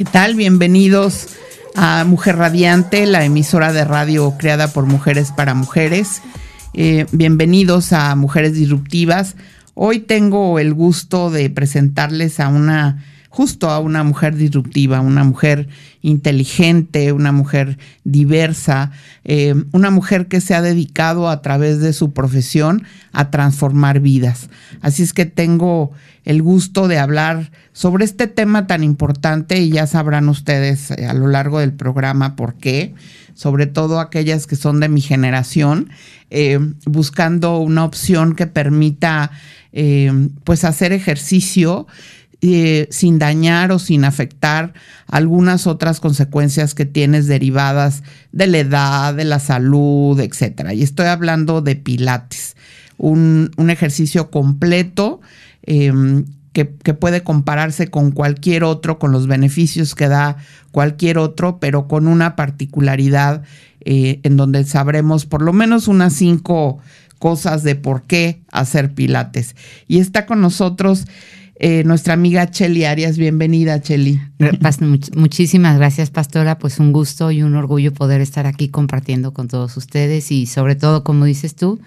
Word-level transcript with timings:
¿Qué 0.00 0.06
tal? 0.06 0.34
Bienvenidos 0.34 1.26
a 1.74 2.04
Mujer 2.04 2.36
Radiante, 2.36 3.04
la 3.04 3.22
emisora 3.22 3.70
de 3.70 3.84
radio 3.84 4.32
creada 4.38 4.72
por 4.72 4.86
mujeres 4.86 5.30
para 5.30 5.52
mujeres. 5.52 6.22
Eh, 6.72 7.04
bienvenidos 7.12 7.92
a 7.92 8.14
Mujeres 8.16 8.54
Disruptivas. 8.54 9.36
Hoy 9.74 9.98
tengo 9.98 10.58
el 10.58 10.72
gusto 10.72 11.30
de 11.30 11.50
presentarles 11.50 12.40
a 12.40 12.48
una 12.48 13.04
justo 13.30 13.70
a 13.70 13.78
una 13.78 14.02
mujer 14.02 14.34
disruptiva, 14.34 15.00
una 15.00 15.22
mujer 15.22 15.68
inteligente, 16.02 17.12
una 17.12 17.30
mujer 17.30 17.78
diversa, 18.02 18.90
eh, 19.24 19.54
una 19.70 19.90
mujer 19.90 20.26
que 20.26 20.40
se 20.40 20.54
ha 20.54 20.60
dedicado 20.60 21.28
a 21.28 21.40
través 21.40 21.78
de 21.78 21.92
su 21.92 22.12
profesión 22.12 22.82
a 23.12 23.30
transformar 23.30 24.00
vidas. 24.00 24.50
Así 24.82 25.04
es 25.04 25.12
que 25.12 25.26
tengo 25.26 25.92
el 26.24 26.42
gusto 26.42 26.88
de 26.88 26.98
hablar 26.98 27.52
sobre 27.72 28.04
este 28.04 28.26
tema 28.26 28.66
tan 28.66 28.82
importante 28.82 29.60
y 29.60 29.70
ya 29.70 29.86
sabrán 29.86 30.28
ustedes 30.28 30.90
eh, 30.90 31.06
a 31.06 31.14
lo 31.14 31.28
largo 31.28 31.60
del 31.60 31.72
programa 31.72 32.34
por 32.34 32.54
qué, 32.54 32.94
sobre 33.34 33.66
todo 33.66 34.00
aquellas 34.00 34.48
que 34.48 34.56
son 34.56 34.80
de 34.80 34.88
mi 34.88 35.00
generación, 35.00 35.88
eh, 36.30 36.58
buscando 36.84 37.58
una 37.58 37.84
opción 37.84 38.34
que 38.34 38.48
permita 38.48 39.30
pues 40.42 40.64
hacer 40.64 40.92
ejercicio 40.92 41.86
eh, 42.42 42.88
sin 42.90 43.18
dañar 43.18 43.70
o 43.70 43.78
sin 43.78 44.04
afectar 44.04 44.72
algunas 45.06 45.66
otras 45.66 46.00
consecuencias 46.00 46.74
que 46.74 46.86
tienes 46.86 47.26
derivadas 47.26 48.02
de 48.32 48.46
la 48.46 48.58
edad, 48.58 49.14
de 49.14 49.24
la 49.24 49.40
salud, 49.40 50.18
etcétera. 50.18 50.72
Y 50.72 50.82
estoy 50.82 51.06
hablando 51.06 51.60
de 51.60 51.76
Pilates, 51.76 52.56
un, 52.96 53.50
ejercicio 53.68 54.30
completo 54.30 55.20
em, 55.64 56.24
que, 56.54 56.64
puede 56.64 57.22
compararse 57.22 57.88
con 57.88 58.10
cualquier 58.10 58.64
otro, 58.64 58.98
con 58.98 59.12
los 59.12 59.26
beneficios 59.26 59.94
que 59.94 60.08
da 60.08 60.38
cualquier 60.72 61.18
otro, 61.18 61.58
pero 61.60 61.88
con 61.88 62.08
una 62.08 62.36
particularidad 62.36 63.42
eh, 63.82 64.20
en 64.22 64.38
donde 64.38 64.64
sabremos 64.64 65.26
por 65.26 65.42
lo 65.42 65.52
menos 65.52 65.88
unas 65.88 66.14
cinco 66.14 66.78
cosas 67.18 67.62
de 67.62 67.76
por 67.76 68.04
qué 68.04 68.40
hacer 68.50 68.94
Pilates. 68.94 69.54
Y 69.86 69.98
está 69.98 70.24
con 70.24 70.40
nosotros 70.40 71.06
eh, 71.62 71.84
nuestra 71.84 72.14
amiga 72.14 72.50
Cheli 72.50 72.86
Arias. 72.86 73.18
Bienvenida, 73.18 73.82
Cheli. 73.82 74.18
Muchísimas 75.14 75.76
gracias, 75.76 76.08
Pastora. 76.08 76.58
Pues 76.58 76.78
un 76.78 76.90
gusto 76.90 77.30
y 77.30 77.42
un 77.42 77.54
orgullo 77.54 77.92
poder 77.92 78.22
estar 78.22 78.46
aquí 78.46 78.70
compartiendo 78.70 79.34
con 79.34 79.46
todos 79.46 79.76
ustedes 79.76 80.32
y 80.32 80.46
sobre 80.46 80.74
todo, 80.74 81.04
como 81.04 81.26
dices 81.26 81.54
tú, 81.54 81.78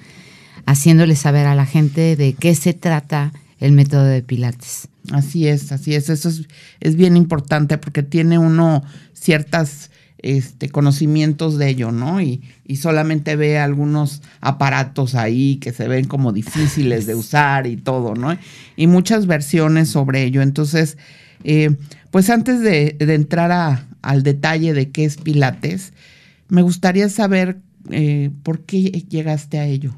haciéndole 0.68 1.16
saber 1.16 1.48
a 1.48 1.56
la 1.56 1.66
gente 1.66 2.16
de 2.16 2.34
qué 2.34 2.54
se 2.54 2.76
trata 2.76 3.34
el 3.60 3.72
método 3.72 4.04
de 4.04 4.22
Pilates. 4.22 4.90
Así 5.12 5.48
es, 5.48 5.72
así 5.72 5.96
es. 5.96 6.08
Eso 6.08 6.30
es, 6.30 6.44
es 6.80 6.96
bien 6.96 7.18
importante 7.18 7.80
porque 7.80 8.04
tiene 8.04 8.38
uno 8.38 8.84
ciertas 9.14 9.90
este, 10.24 10.70
conocimientos 10.70 11.58
de 11.58 11.70
ello, 11.70 11.92
¿no? 11.92 12.22
Y, 12.22 12.42
solamente 12.76 13.36
ve 13.36 13.60
algunos 13.60 14.24
aparatos 14.42 15.14
ahí 15.14 15.58
que 15.58 15.72
se 15.72 15.88
ven 15.88 16.06
como 16.06 16.34
difíciles 16.34 17.06
de 17.06 17.14
usar 17.14 17.68
y 17.68 17.78
todo, 17.78 18.16
¿no? 18.16 18.36
Y 18.76 18.88
muchas 18.88 19.28
versiones 19.28 19.90
sobre 19.90 20.24
ello. 20.24 20.42
Entonces, 20.42 20.98
eh, 21.44 21.76
pues 22.10 22.32
antes 22.32 22.62
de, 22.62 22.96
entrar 23.00 23.86
al 24.02 24.24
detalle 24.24 24.74
de 24.74 24.90
qué 24.90 25.06
es 25.06 25.18
Pilates, 25.18 25.94
me 26.48 26.64
gustaría 26.64 27.10
saber 27.10 27.60
eh, 27.92 28.32
por 28.42 28.62
qué 28.62 28.82
llegaste 28.82 29.60
a 29.60 29.68
ello. 29.68 29.94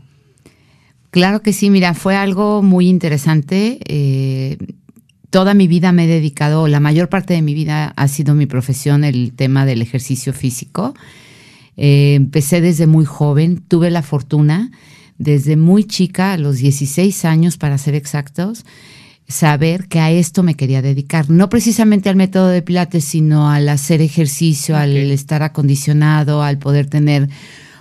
Claro 1.11 1.41
que 1.41 1.53
sí, 1.53 1.69
mira, 1.69 1.93
fue 1.93 2.17
algo 2.17 2.61
muy 2.61 2.89
interesante. 2.89 3.79
Eh, 3.87 4.57
toda 5.35 5.53
mi 5.53 5.67
vida 5.67 5.91
me 5.91 6.05
he 6.05 6.07
dedicado, 6.07 6.69
la 6.69 6.79
mayor 6.79 7.09
parte 7.09 7.33
de 7.33 7.41
mi 7.41 7.53
vida 7.53 7.91
ha 7.97 8.07
sido 8.07 8.35
mi 8.35 8.45
profesión 8.45 9.03
el 9.03 9.33
tema 9.33 9.65
del 9.65 9.81
ejercicio 9.81 10.31
físico. 10.31 10.93
Eh, 11.75 12.13
empecé 12.15 12.61
desde 12.61 12.87
muy 12.87 13.03
joven, 13.03 13.61
tuve 13.67 13.91
la 13.91 14.01
fortuna 14.01 14.71
desde 15.17 15.57
muy 15.57 15.83
chica, 15.83 16.31
a 16.31 16.37
los 16.37 16.59
16 16.59 17.25
años 17.25 17.57
para 17.57 17.77
ser 17.77 17.95
exactos, 17.95 18.63
saber 19.27 19.89
que 19.89 19.99
a 19.99 20.09
esto 20.09 20.41
me 20.41 20.55
quería 20.55 20.81
dedicar, 20.81 21.29
no 21.29 21.49
precisamente 21.49 22.07
al 22.07 22.15
método 22.15 22.47
de 22.47 22.61
Pilates, 22.61 23.03
sino 23.03 23.49
al 23.51 23.67
hacer 23.67 23.99
ejercicio, 23.99 24.77
al 24.77 24.95
estar 24.95 25.43
acondicionado, 25.43 26.43
al 26.43 26.59
poder 26.59 26.85
tener 26.85 27.27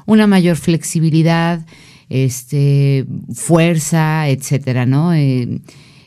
una 0.06 0.26
mayor 0.26 0.56
flexibilidad, 0.56 1.64
este, 2.08 3.06
fuerza, 3.32 4.28
etcétera, 4.28 4.86
¿no? 4.86 5.14
Eh, 5.14 5.60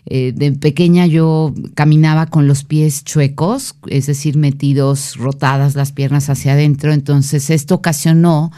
eh, 0.09 0.31
de 0.34 0.53
pequeña 0.53 1.06
yo 1.06 1.53
caminaba 1.73 2.28
con 2.28 2.47
los 2.47 2.63
pies 2.63 3.03
chuecos, 3.03 3.75
es 3.88 4.06
decir, 4.06 4.38
metidos, 4.38 5.18
rotadas 5.18 5.75
las 5.75 5.91
piernas 5.91 6.29
hacia 6.29 6.53
adentro. 6.53 6.94
Entonces 6.94 7.50
esto 7.50 7.75
ocasionó 7.75 8.51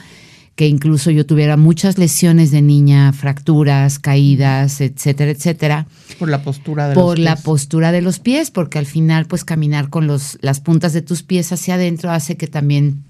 que 0.56 0.68
incluso 0.68 1.10
yo 1.10 1.26
tuviera 1.26 1.58
muchas 1.58 1.98
lesiones 1.98 2.52
de 2.52 2.62
niña, 2.62 3.14
fracturas, 3.14 3.98
caídas, 3.98 4.82
etcétera, 4.82 5.32
etcétera. 5.32 5.88
Por 6.20 6.30
la 6.30 6.44
postura 6.44 6.90
de 6.90 6.96
los 6.96 7.04
pies. 7.04 7.06
Por 7.06 7.20
la 7.20 7.36
postura 7.38 7.92
de 7.92 8.02
los 8.02 8.20
pies, 8.20 8.52
porque 8.52 8.78
al 8.78 8.86
final, 8.86 9.26
pues 9.26 9.44
caminar 9.44 9.90
con 9.90 10.06
los, 10.06 10.38
las 10.42 10.60
puntas 10.60 10.94
de 10.94 11.02
tus 11.02 11.24
pies 11.24 11.52
hacia 11.52 11.76
adentro 11.76 12.12
hace 12.12 12.38
que 12.38 12.48
también 12.48 13.04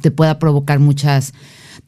te 0.00 0.10
pueda 0.10 0.38
provocar 0.38 0.80
muchas 0.80 1.34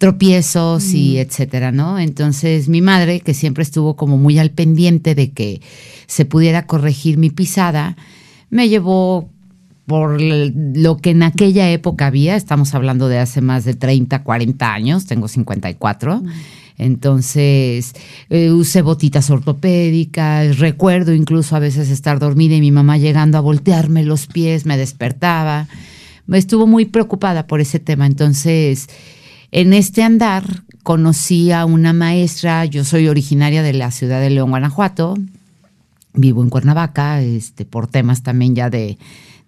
tropiezos 0.02 0.94
y 0.94 1.14
mm. 1.14 1.18
etcétera, 1.18 1.70
¿no? 1.70 2.00
Entonces 2.00 2.68
mi 2.68 2.80
madre, 2.80 3.20
que 3.20 3.34
siempre 3.34 3.62
estuvo 3.62 3.94
como 3.94 4.18
muy 4.18 4.36
al 4.40 4.50
pendiente 4.50 5.14
de 5.14 5.30
que 5.30 5.60
se 6.08 6.24
pudiera 6.24 6.66
corregir 6.66 7.18
mi 7.18 7.30
pisada, 7.30 7.96
me 8.50 8.68
llevó 8.68 9.30
por 9.86 10.20
lo 10.20 10.96
que 10.96 11.10
en 11.10 11.22
aquella 11.22 11.70
época 11.70 12.08
había, 12.08 12.34
estamos 12.34 12.74
hablando 12.74 13.06
de 13.06 13.20
hace 13.20 13.42
más 13.42 13.64
de 13.64 13.74
30, 13.74 14.24
40 14.24 14.74
años, 14.74 15.06
tengo 15.06 15.28
54. 15.28 16.16
Mm. 16.16 16.28
Entonces, 16.78 17.92
eh, 18.28 18.50
usé 18.50 18.82
botitas 18.82 19.30
ortopédicas, 19.30 20.58
recuerdo 20.58 21.14
incluso 21.14 21.54
a 21.54 21.60
veces 21.60 21.90
estar 21.90 22.18
dormida 22.18 22.56
y 22.56 22.60
mi 22.60 22.72
mamá 22.72 22.98
llegando 22.98 23.38
a 23.38 23.40
voltearme 23.40 24.02
los 24.02 24.26
pies, 24.26 24.66
me 24.66 24.76
despertaba. 24.76 25.68
Estuvo 26.32 26.66
muy 26.66 26.86
preocupada 26.86 27.46
por 27.46 27.60
ese 27.60 27.78
tema. 27.78 28.06
Entonces, 28.06 28.88
en 29.52 29.74
este 29.74 30.02
andar 30.02 30.44
conocí 30.82 31.52
a 31.52 31.64
una 31.64 31.92
maestra, 31.92 32.64
yo 32.64 32.84
soy 32.84 33.06
originaria 33.08 33.62
de 33.62 33.74
la 33.74 33.90
ciudad 33.90 34.20
de 34.20 34.30
León, 34.30 34.50
Guanajuato, 34.50 35.16
vivo 36.14 36.42
en 36.42 36.50
Cuernavaca, 36.50 37.20
este, 37.22 37.64
por 37.64 37.86
temas 37.86 38.22
también 38.22 38.54
ya 38.54 38.70
de, 38.70 38.98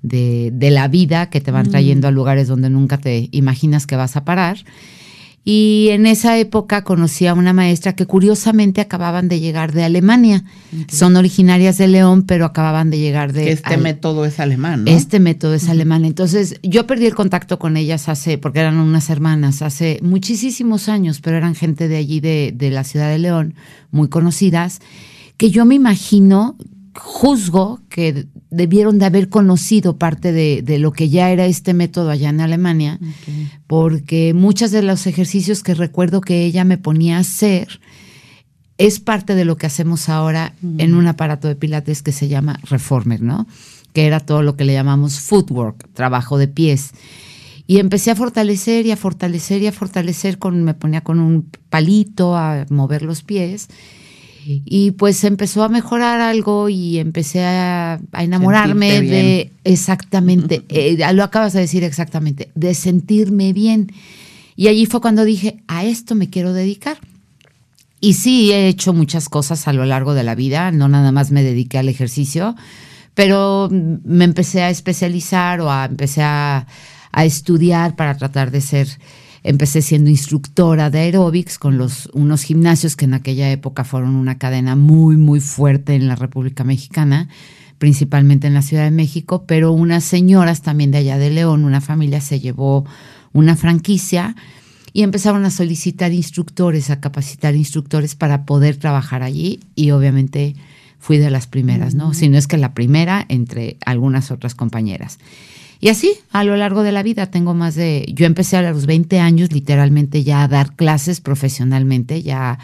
de, 0.02 0.70
la 0.70 0.88
vida 0.88 1.30
que 1.30 1.40
te 1.40 1.50
van 1.50 1.66
mm. 1.66 1.70
trayendo 1.70 2.08
a 2.08 2.10
lugares 2.10 2.48
donde 2.48 2.70
nunca 2.70 2.98
te 2.98 3.28
imaginas 3.32 3.86
que 3.86 3.96
vas 3.96 4.16
a 4.16 4.24
parar. 4.24 4.58
Y 5.46 5.88
en 5.90 6.06
esa 6.06 6.38
época 6.38 6.84
conocí 6.84 7.26
a 7.26 7.34
una 7.34 7.52
maestra 7.52 7.94
que 7.94 8.06
curiosamente 8.06 8.80
acababan 8.80 9.28
de 9.28 9.40
llegar 9.40 9.72
de 9.72 9.84
Alemania. 9.84 10.42
Son 10.88 11.16
originarias 11.16 11.76
de 11.76 11.86
León, 11.86 12.22
pero 12.22 12.46
acababan 12.46 12.88
de 12.88 12.98
llegar 12.98 13.34
de... 13.34 13.52
Este 13.52 13.76
método 13.76 14.24
es 14.24 14.40
alemán, 14.40 14.84
¿no? 14.84 14.90
Este 14.90 15.20
método 15.20 15.52
es 15.52 15.68
alemán. 15.68 16.06
Entonces, 16.06 16.58
yo 16.62 16.86
perdí 16.86 17.04
el 17.04 17.14
contacto 17.14 17.58
con 17.58 17.76
ellas 17.76 18.08
hace, 18.08 18.38
porque 18.38 18.60
eran 18.60 18.78
unas 18.78 19.10
hermanas, 19.10 19.60
hace 19.60 19.98
muchísimos 20.02 20.88
años, 20.88 21.20
pero 21.20 21.36
eran 21.36 21.54
gente 21.54 21.88
de 21.88 21.96
allí, 21.96 22.20
de, 22.20 22.52
de 22.56 22.70
la 22.70 22.82
ciudad 22.82 23.10
de 23.10 23.18
León, 23.18 23.54
muy 23.90 24.08
conocidas, 24.08 24.80
que 25.36 25.50
yo 25.50 25.66
me 25.66 25.74
imagino 25.74 26.56
juzgo 26.96 27.80
que 27.88 28.26
debieron 28.50 28.98
de 28.98 29.06
haber 29.06 29.28
conocido 29.28 29.98
parte 29.98 30.32
de, 30.32 30.78
lo 30.78 30.92
que 30.92 31.08
ya 31.08 31.30
era 31.30 31.46
este 31.46 31.74
método 31.74 32.10
allá 32.10 32.28
en 32.28 32.40
Alemania, 32.40 32.98
porque 33.66 34.32
muchos 34.34 34.70
de 34.70 34.82
los 34.82 35.06
ejercicios 35.06 35.62
que 35.62 35.74
recuerdo 35.74 36.20
que 36.20 36.44
ella 36.44 36.64
me 36.64 36.78
ponía 36.78 37.16
a 37.16 37.20
hacer 37.20 37.80
es 38.78 39.00
parte 39.00 39.34
de 39.34 39.44
lo 39.44 39.56
que 39.56 39.66
hacemos 39.66 40.08
ahora 40.08 40.54
en 40.78 40.94
un 40.94 41.06
aparato 41.06 41.48
de 41.48 41.56
pilates 41.56 42.02
que 42.02 42.12
se 42.12 42.28
llama 42.28 42.58
Reformer, 42.64 43.22
¿no? 43.22 43.46
Que 43.92 44.06
era 44.06 44.20
todo 44.20 44.42
lo 44.42 44.56
que 44.56 44.64
le 44.64 44.72
llamamos 44.72 45.20
footwork, 45.20 45.88
trabajo 45.92 46.38
de 46.38 46.48
pies. 46.48 46.90
Y 47.66 47.78
empecé 47.78 48.10
a 48.10 48.16
fortalecer 48.16 48.84
y 48.84 48.90
a 48.90 48.96
fortalecer 48.96 49.62
y 49.62 49.68
a 49.68 49.72
fortalecer, 49.72 50.38
con, 50.38 50.64
me 50.64 50.74
ponía 50.74 51.02
con 51.02 51.20
un 51.20 51.48
palito 51.70 52.36
a 52.36 52.66
mover 52.68 53.02
los 53.02 53.22
pies 53.22 53.68
Y 54.46 54.92
pues 54.92 55.24
empezó 55.24 55.62
a 55.62 55.68
mejorar 55.68 56.20
algo 56.20 56.68
y 56.68 56.98
empecé 56.98 57.44
a, 57.44 58.00
enamorarme 58.12 59.00
de 59.00 59.50
exactamente, 59.64 60.62
eh, 60.68 60.96
lo 61.12 61.24
acabas 61.24 61.52
de 61.52 61.60
decir 61.60 61.84
exactamente, 61.84 62.50
de 62.54 62.74
sentirme 62.74 63.52
bien. 63.52 63.92
Y 64.56 64.68
allí 64.68 64.86
fue 64.86 65.00
cuando 65.00 65.24
dije, 65.24 65.62
a 65.66 65.84
esto 65.84 66.14
me 66.14 66.30
quiero 66.30 66.52
dedicar. 66.52 66.98
Y 68.00 68.14
sí, 68.14 68.52
he 68.52 68.68
hecho 68.68 68.92
muchas 68.92 69.28
cosas 69.28 69.66
a 69.66 69.72
lo 69.72 69.84
largo 69.86 70.14
de 70.14 70.24
la 70.24 70.34
vida, 70.34 70.70
no 70.70 70.88
nada 70.88 71.10
más 71.10 71.30
me 71.30 71.42
dediqué 71.42 71.78
al 71.78 71.88
ejercicio, 71.88 72.54
pero 73.14 73.70
me 73.70 74.24
empecé 74.24 74.62
a 74.62 74.70
especializar 74.70 75.60
o 75.60 75.70
a, 75.70 75.86
empecé 75.86 76.22
a, 76.22 76.66
a 77.12 77.24
estudiar 77.24 77.96
para 77.96 78.16
tratar 78.16 78.50
de 78.50 78.60
ser 78.60 78.88
Empecé 79.44 79.82
siendo 79.82 80.08
instructora 80.08 80.88
de 80.88 81.00
aeróbics 81.00 81.58
con 81.58 81.76
los, 81.76 82.08
unos 82.14 82.42
gimnasios 82.42 82.96
que 82.96 83.04
en 83.04 83.12
aquella 83.12 83.50
época 83.52 83.84
fueron 83.84 84.16
una 84.16 84.38
cadena 84.38 84.74
muy, 84.74 85.18
muy 85.18 85.40
fuerte 85.40 85.94
en 85.94 86.08
la 86.08 86.16
República 86.16 86.64
Mexicana, 86.64 87.28
principalmente 87.78 88.46
en 88.46 88.54
la 88.54 88.62
Ciudad 88.62 88.84
de 88.84 88.90
México, 88.90 89.44
pero 89.46 89.72
unas 89.72 90.02
señoras 90.02 90.62
también 90.62 90.90
de 90.90 90.98
allá 90.98 91.18
de 91.18 91.28
León, 91.28 91.64
una 91.64 91.82
familia 91.82 92.22
se 92.22 92.40
llevó 92.40 92.86
una 93.34 93.54
franquicia 93.54 94.34
y 94.94 95.02
empezaron 95.02 95.44
a 95.44 95.50
solicitar 95.50 96.14
instructores, 96.14 96.88
a 96.88 97.00
capacitar 97.00 97.54
instructores 97.54 98.14
para 98.14 98.46
poder 98.46 98.76
trabajar 98.76 99.22
allí 99.22 99.60
y 99.74 99.90
obviamente 99.90 100.54
fui 100.98 101.18
de 101.18 101.30
las 101.30 101.46
primeras, 101.46 101.94
¿no? 101.94 102.14
Si 102.14 102.30
no 102.30 102.38
es 102.38 102.46
que 102.46 102.56
la 102.56 102.72
primera 102.72 103.26
entre 103.28 103.76
algunas 103.84 104.30
otras 104.30 104.54
compañeras. 104.54 105.18
Y 105.80 105.88
así, 105.88 106.12
a 106.30 106.44
lo 106.44 106.56
largo 106.56 106.82
de 106.82 106.92
la 106.92 107.02
vida, 107.02 107.26
tengo 107.26 107.54
más 107.54 107.74
de, 107.74 108.06
yo 108.14 108.26
empecé 108.26 108.56
a 108.56 108.62
los 108.70 108.86
20 108.86 109.20
años 109.20 109.52
literalmente 109.52 110.24
ya 110.24 110.42
a 110.42 110.48
dar 110.48 110.74
clases 110.74 111.20
profesionalmente, 111.20 112.22
ya 112.22 112.58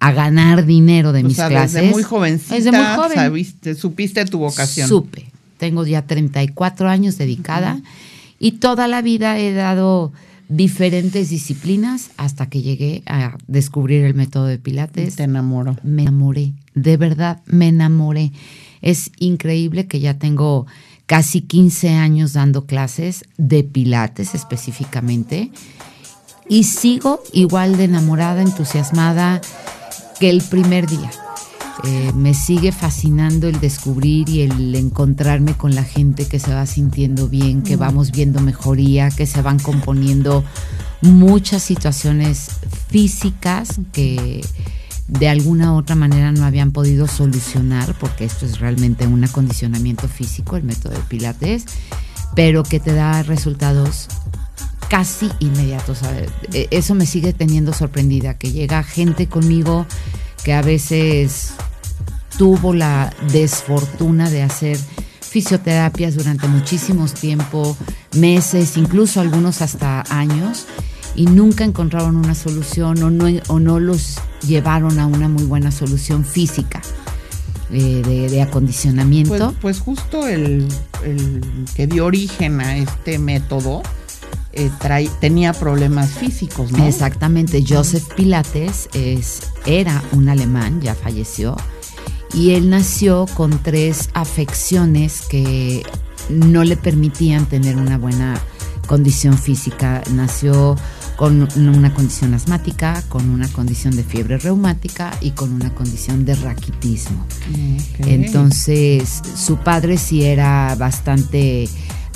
a 0.00 0.12
ganar 0.12 0.66
dinero 0.66 1.12
de 1.12 1.22
mis 1.22 1.36
clases. 1.36 1.72
Desde 1.72 1.90
muy 1.90 2.02
jovencita, 2.02 2.54
desde 2.54 2.72
muy 2.72 2.84
joven. 2.94 3.76
supiste 3.76 4.24
tu 4.26 4.38
vocación. 4.38 4.88
Supe. 4.88 5.30
Tengo 5.58 5.86
ya 5.86 6.06
34 6.06 6.88
años 6.88 7.16
dedicada 7.16 7.80
y 8.38 8.52
toda 8.52 8.86
la 8.86 9.00
vida 9.02 9.38
he 9.38 9.52
dado 9.52 10.12
diferentes 10.48 11.30
disciplinas 11.30 12.10
hasta 12.16 12.48
que 12.48 12.60
llegué 12.60 13.02
a 13.06 13.38
descubrir 13.46 14.04
el 14.04 14.14
método 14.14 14.46
de 14.46 14.58
Pilates. 14.58 15.16
Te 15.16 15.22
enamoró. 15.22 15.76
Me 15.82 16.02
enamoré, 16.02 16.52
de 16.74 16.96
verdad 16.96 17.40
me 17.46 17.68
enamoré. 17.68 18.32
Es 18.82 19.10
increíble 19.18 19.86
que 19.86 20.00
ya 20.00 20.18
tengo 20.18 20.66
casi 21.06 21.42
15 21.42 21.90
años 21.90 22.32
dando 22.32 22.66
clases 22.66 23.24
de 23.36 23.64
pilates 23.64 24.34
específicamente. 24.34 25.50
y 26.46 26.64
sigo 26.64 27.22
igual 27.32 27.78
de 27.78 27.84
enamorada, 27.84 28.42
entusiasmada 28.42 29.40
que 30.20 30.28
el 30.28 30.42
primer 30.42 30.86
día. 30.86 31.10
Eh, 31.84 32.12
me 32.14 32.34
sigue 32.34 32.70
fascinando 32.70 33.48
el 33.48 33.60
descubrir 33.60 34.28
y 34.28 34.42
el 34.42 34.74
encontrarme 34.74 35.54
con 35.54 35.74
la 35.74 35.84
gente 35.84 36.26
que 36.26 36.38
se 36.38 36.54
va 36.54 36.66
sintiendo 36.66 37.28
bien, 37.28 37.62
que 37.62 37.76
vamos 37.76 38.10
viendo 38.10 38.40
mejoría, 38.40 39.10
que 39.10 39.26
se 39.26 39.42
van 39.42 39.58
componiendo 39.58 40.44
muchas 41.02 41.62
situaciones 41.62 42.48
físicas 42.88 43.80
que 43.92 44.40
de 45.08 45.28
alguna 45.28 45.74
otra 45.74 45.94
manera 45.94 46.32
no 46.32 46.44
habían 46.44 46.72
podido 46.72 47.06
solucionar, 47.06 47.94
porque 47.98 48.24
esto 48.24 48.46
es 48.46 48.58
realmente 48.58 49.06
un 49.06 49.24
acondicionamiento 49.24 50.08
físico, 50.08 50.56
el 50.56 50.64
método 50.64 50.94
de 50.94 51.00
Pilates, 51.00 51.66
pero 52.34 52.62
que 52.62 52.80
te 52.80 52.94
da 52.94 53.22
resultados 53.22 54.08
casi 54.88 55.30
inmediatos. 55.40 56.00
E, 56.52 56.68
eso 56.70 56.94
me 56.94 57.06
sigue 57.06 57.32
teniendo 57.32 57.72
sorprendida, 57.72 58.34
que 58.34 58.52
llega 58.52 58.82
gente 58.82 59.28
conmigo 59.28 59.86
que 60.42 60.52
a 60.52 60.62
veces 60.62 61.54
tuvo 62.38 62.74
la 62.74 63.12
desfortuna 63.32 64.30
de 64.30 64.42
hacer 64.42 64.78
fisioterapias 65.20 66.14
durante 66.14 66.46
muchísimos 66.48 67.14
tiempo, 67.14 67.76
meses, 68.16 68.76
incluso 68.76 69.20
algunos 69.20 69.62
hasta 69.62 70.04
años, 70.08 70.66
y 71.14 71.26
nunca 71.26 71.64
encontraron 71.64 72.16
una 72.16 72.34
solución 72.34 73.02
o 73.02 73.10
no, 73.10 73.26
o 73.48 73.60
no 73.60 73.80
los 73.80 74.18
llevaron 74.46 74.98
a 74.98 75.06
una 75.06 75.28
muy 75.28 75.44
buena 75.44 75.70
solución 75.70 76.24
física 76.24 76.82
eh, 77.70 78.28
de, 78.30 78.42
acondicionamiento. 78.42 79.54
Pues, 79.60 79.78
pues 79.78 79.80
justo 79.80 80.26
el, 80.26 80.68
que 81.74 81.86
dio 81.86 82.06
origen 82.06 82.60
a 82.60 82.76
este 82.76 83.18
método 83.18 83.82
eh, 84.52 84.70
tenía 85.20 85.52
problemas 85.52 86.10
físicos, 86.10 86.70
¿no? 86.72 86.86
Exactamente. 86.86 87.64
Joseph 87.66 88.04
Pilates 88.14 88.88
es, 88.92 89.40
era 89.66 90.02
un 90.12 90.28
alemán, 90.28 90.80
ya 90.80 90.94
falleció, 90.94 91.56
y 92.32 92.50
él 92.50 92.70
nació 92.70 93.26
con 93.34 93.58
tres 93.62 94.10
afecciones 94.14 95.22
que 95.22 95.82
no 96.28 96.64
le 96.64 96.76
permitían 96.76 97.46
tener 97.46 97.76
una 97.76 97.98
buena 97.98 98.40
condición 98.86 99.38
física. 99.38 100.02
Nació 100.12 100.76
con 101.16 101.48
una 101.56 101.94
condición 101.94 102.34
asmática, 102.34 103.02
con 103.08 103.30
una 103.30 103.48
condición 103.48 103.94
de 103.94 104.02
fiebre 104.02 104.38
reumática 104.38 105.16
y 105.20 105.30
con 105.30 105.52
una 105.52 105.72
condición 105.74 106.24
de 106.24 106.34
raquitismo. 106.34 107.24
Entonces, 108.00 109.22
su 109.36 109.58
padre 109.58 109.96
sí 109.96 110.24
era 110.24 110.74
bastante 110.76 111.68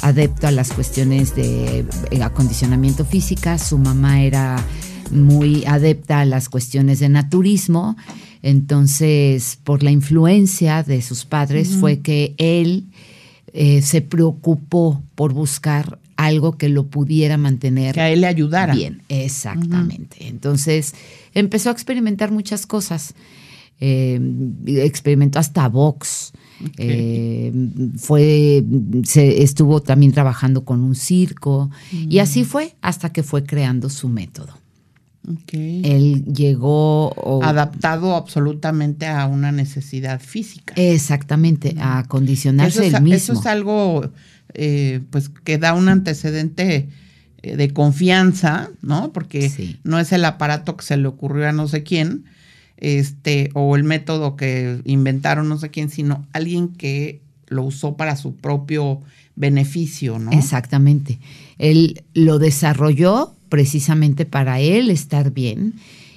adepto 0.02 0.46
a 0.46 0.50
las 0.50 0.72
cuestiones 0.72 1.34
de 1.34 1.84
eh, 2.10 2.22
acondicionamiento 2.22 3.04
física, 3.04 3.58
su 3.58 3.78
mamá 3.78 4.22
era 4.22 4.56
muy 5.10 5.64
adepta 5.66 6.20
a 6.20 6.24
las 6.24 6.48
cuestiones 6.48 7.00
de 7.00 7.08
naturismo, 7.08 7.96
entonces 8.42 9.58
por 9.64 9.82
la 9.82 9.90
influencia 9.90 10.82
de 10.82 11.02
sus 11.02 11.24
padres 11.24 11.70
fue 11.80 11.98
que 12.00 12.34
él 12.38 12.84
eh, 13.52 13.82
se 13.82 14.02
preocupó 14.02 15.02
por 15.14 15.32
buscar 15.32 15.98
algo 16.18 16.58
que 16.58 16.68
lo 16.68 16.88
pudiera 16.88 17.38
mantener. 17.38 17.94
Que 17.94 18.00
a 18.00 18.10
él 18.10 18.22
le 18.22 18.26
ayudara. 18.26 18.74
Bien, 18.74 19.02
exactamente. 19.08 20.26
Entonces 20.26 20.94
empezó 21.32 21.70
a 21.70 21.72
experimentar 21.72 22.32
muchas 22.32 22.66
cosas. 22.66 23.14
Eh, 23.80 24.20
experimentó 24.66 25.38
hasta 25.38 25.68
box. 25.68 26.32
Eh, 26.76 27.52
fue, 27.98 28.64
se 29.04 29.44
estuvo 29.44 29.80
también 29.80 30.10
trabajando 30.10 30.64
con 30.64 30.82
un 30.82 30.96
circo 30.96 31.70
y 31.92 32.16
mm. 32.16 32.20
así 32.20 32.42
fue 32.42 32.74
hasta 32.82 33.12
que 33.12 33.22
fue 33.22 33.44
creando 33.44 33.88
su 33.88 34.08
método. 34.08 34.58
Él 35.52 36.24
llegó 36.24 37.42
adaptado 37.44 38.16
absolutamente 38.16 39.06
a 39.06 39.26
una 39.26 39.52
necesidad 39.52 40.20
física. 40.20 40.74
Exactamente, 40.76 41.76
a 41.78 41.98
acondicionarse 41.98 42.88
el 42.88 43.02
mismo. 43.02 43.14
Eso 43.14 43.32
es 43.34 43.46
algo 43.46 44.10
eh, 44.54 45.00
pues 45.10 45.28
que 45.28 45.58
da 45.58 45.74
un 45.74 45.88
antecedente 45.88 46.88
eh, 47.42 47.56
de 47.56 47.72
confianza, 47.72 48.70
¿no? 48.82 49.12
Porque 49.12 49.78
no 49.84 49.98
es 49.98 50.12
el 50.12 50.24
aparato 50.24 50.76
que 50.76 50.84
se 50.84 50.96
le 50.96 51.08
ocurrió 51.08 51.48
a 51.48 51.52
no 51.52 51.68
sé 51.68 51.82
quién, 51.82 52.24
este, 52.76 53.50
o 53.54 53.76
el 53.76 53.84
método 53.84 54.36
que 54.36 54.80
inventaron 54.84 55.48
no 55.48 55.58
sé 55.58 55.70
quién, 55.70 55.90
sino 55.90 56.26
alguien 56.32 56.68
que 56.68 57.20
lo 57.48 57.64
usó 57.64 57.96
para 57.96 58.16
su 58.16 58.34
propio 58.34 59.00
beneficio, 59.36 60.18
¿no? 60.18 60.32
Exactamente. 60.32 61.18
Él 61.58 62.02
lo 62.14 62.38
desarrolló 62.38 63.34
precisamente 63.48 64.26
para 64.26 64.60
él 64.60 64.90
estar 64.90 65.32
bien 65.32 65.74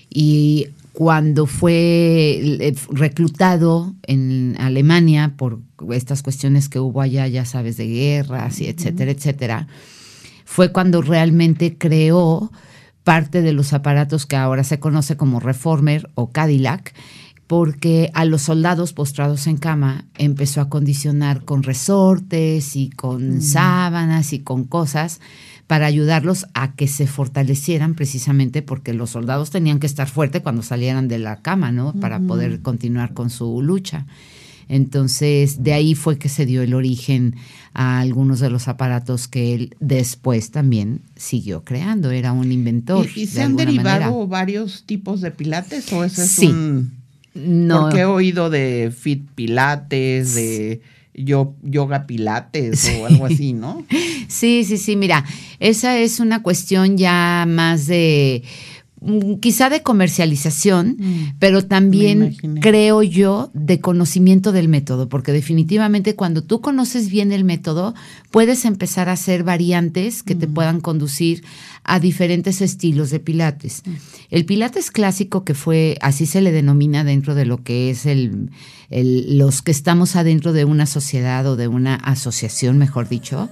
y 0.10 0.68
cuando 0.94 1.46
fue 1.46 2.40
eh, 2.42 2.76
reclutado 2.90 3.96
en 4.04 4.56
Alemania 4.60 5.34
por 5.38 5.60
estas 5.92 6.22
cuestiones 6.22 6.70
que 6.70 6.80
hubo 6.80 7.02
allá, 7.02 7.28
ya 7.28 7.46
sabes, 7.46 7.78
de 7.78 7.88
guerras 7.88 8.60
y 8.60 8.68
etcétera, 8.68 9.12
etcétera, 9.12 9.68
fue 10.46 10.72
cuando 10.72 11.02
realmente 11.02 11.78
creó 11.78 12.52
parte 13.04 13.42
de 13.42 13.54
los 13.54 13.74
aparatos 13.74 14.26
que 14.26 14.36
ahora 14.36 14.64
se 14.64 14.80
conoce 14.80 15.18
como 15.18 15.40
Reformer 15.40 16.10
o 16.16 16.32
Cadillac, 16.32 16.94
porque 17.48 18.12
a 18.14 18.24
los 18.26 18.44
soldados 18.44 18.94
postrados 18.94 19.48
en 19.48 19.58
cama 19.58 20.06
empezó 20.18 20.62
a 20.62 20.70
condicionar 20.70 21.44
con 21.44 21.64
resortes 21.64 22.76
y 22.76 22.90
con 22.90 23.42
sábanas 23.42 24.32
y 24.34 24.40
con 24.40 24.64
cosas 24.66 25.20
para 25.72 25.86
ayudarlos 25.86 26.48
a 26.54 26.76
que 26.76 26.86
se 26.86 27.08
fortalecieran 27.08 27.96
precisamente 27.96 28.62
porque 28.62 28.94
los 28.94 29.12
soldados 29.12 29.52
tenían 29.52 29.80
que 29.80 29.88
estar 29.88 30.10
fuertes 30.10 30.42
cuando 30.42 30.64
salieran 30.64 31.08
de 31.08 31.18
la 31.18 31.42
cama, 31.42 31.72
¿no? 31.72 31.94
Para 31.94 32.20
poder 32.20 32.60
continuar 32.60 33.14
con 33.14 33.30
su 33.30 33.62
lucha. 33.62 34.06
Entonces, 34.68 35.64
de 35.64 35.72
ahí 35.72 35.96
fue 35.96 36.18
que 36.18 36.28
se 36.28 36.46
dio 36.46 36.62
el 36.62 36.74
origen 36.74 37.38
a 37.74 38.02
algunos 38.02 38.42
de 38.42 38.50
los 38.50 38.68
aparatos 38.68 39.30
que 39.30 39.54
él 39.54 39.78
después 39.80 40.52
también 40.52 41.04
siguió 41.16 41.64
creando. 41.64 42.12
Era 42.12 42.34
un 42.34 42.52
inventor. 42.52 43.08
¿Y, 43.16 43.28
se 43.28 43.42
han 43.42 43.56
derivado 43.56 44.28
varios 44.28 44.84
tipos 44.84 45.22
de 45.22 45.32
pilates 45.32 45.90
o 45.94 46.04
ese 46.04 46.26
es 46.26 46.38
un... 46.40 46.92
No. 47.34 47.84
Porque 47.84 48.02
he 48.02 48.06
oído 48.06 48.50
de 48.50 48.94
fit 48.94 49.26
pilates, 49.36 50.34
de 50.34 50.82
yo, 51.14 51.56
yoga 51.62 52.08
pilates 52.08 52.92
o 53.00 53.06
algo 53.06 53.26
así, 53.26 53.54
¿no? 53.54 53.86
Sí, 54.28 54.64
sí, 54.64 54.78
sí, 54.78 54.96
mira, 54.96 55.26
esa 55.60 55.98
es 55.98 56.22
una 56.22 56.42
cuestión 56.42 56.98
ya 56.98 57.44
más 57.46 57.86
de 57.88 58.44
quizá 59.40 59.70
de 59.70 59.82
comercialización, 59.82 60.98
mm. 61.00 61.34
pero 61.40 61.66
también 61.66 62.36
creo 62.62 63.02
yo 63.02 63.50
de 63.54 63.80
conocimiento 63.80 64.52
del 64.52 64.68
método, 64.68 65.10
porque 65.10 65.32
definitivamente 65.32 66.16
cuando 66.16 66.44
tú 66.44 66.62
conoces 66.62 67.10
bien 67.10 67.32
el 67.32 67.44
método, 67.44 67.96
puedes 68.30 68.64
empezar 68.64 69.10
a 69.10 69.14
hacer 69.14 69.44
variantes 69.44 70.22
que 70.22 70.36
te 70.36 70.46
mm. 70.46 70.54
puedan 70.54 70.82
conducir 70.82 71.44
a 71.84 72.00
diferentes 72.00 72.62
estilos 72.62 73.10
de 73.10 73.20
pilates. 73.20 73.82
El 74.30 74.46
pilates 74.46 74.92
clásico, 74.92 75.44
que 75.44 75.56
fue, 75.56 75.98
así 76.02 76.28
se 76.28 76.42
le 76.42 76.52
denomina 76.52 77.04
dentro 77.04 77.34
de 77.34 77.46
lo 77.46 77.64
que 77.64 77.90
es 77.90 78.06
el, 78.06 78.52
los 78.92 79.64
que 79.64 79.72
estamos 79.72 80.16
adentro 80.16 80.54
de 80.54 80.64
una 80.64 80.86
sociedad 80.86 81.48
o 81.48 81.56
de 81.56 81.68
una 81.68 81.96
asociación, 81.96 82.78
mejor 82.78 83.10
dicho, 83.10 83.50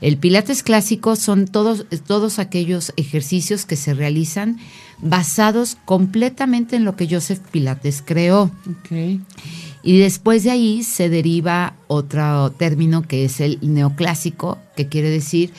el 0.00 0.16
Pilates 0.16 0.62
clásico 0.62 1.16
son 1.16 1.46
todos, 1.46 1.86
todos 2.06 2.38
aquellos 2.38 2.92
ejercicios 2.96 3.66
que 3.66 3.76
se 3.76 3.94
realizan 3.94 4.58
basados 5.00 5.76
completamente 5.84 6.76
en 6.76 6.84
lo 6.84 6.96
que 6.96 7.08
Joseph 7.08 7.40
Pilates 7.50 8.02
creó. 8.04 8.50
Y 9.82 9.98
después 9.98 10.44
de 10.44 10.50
ahí 10.50 10.82
se 10.82 11.08
deriva 11.08 11.74
otro 11.86 12.50
término 12.52 13.02
que 13.02 13.24
es 13.24 13.40
el 13.40 13.58
neoclásico, 13.62 14.58
que 14.76 14.88
quiere 14.88 15.10
decir 15.10 15.52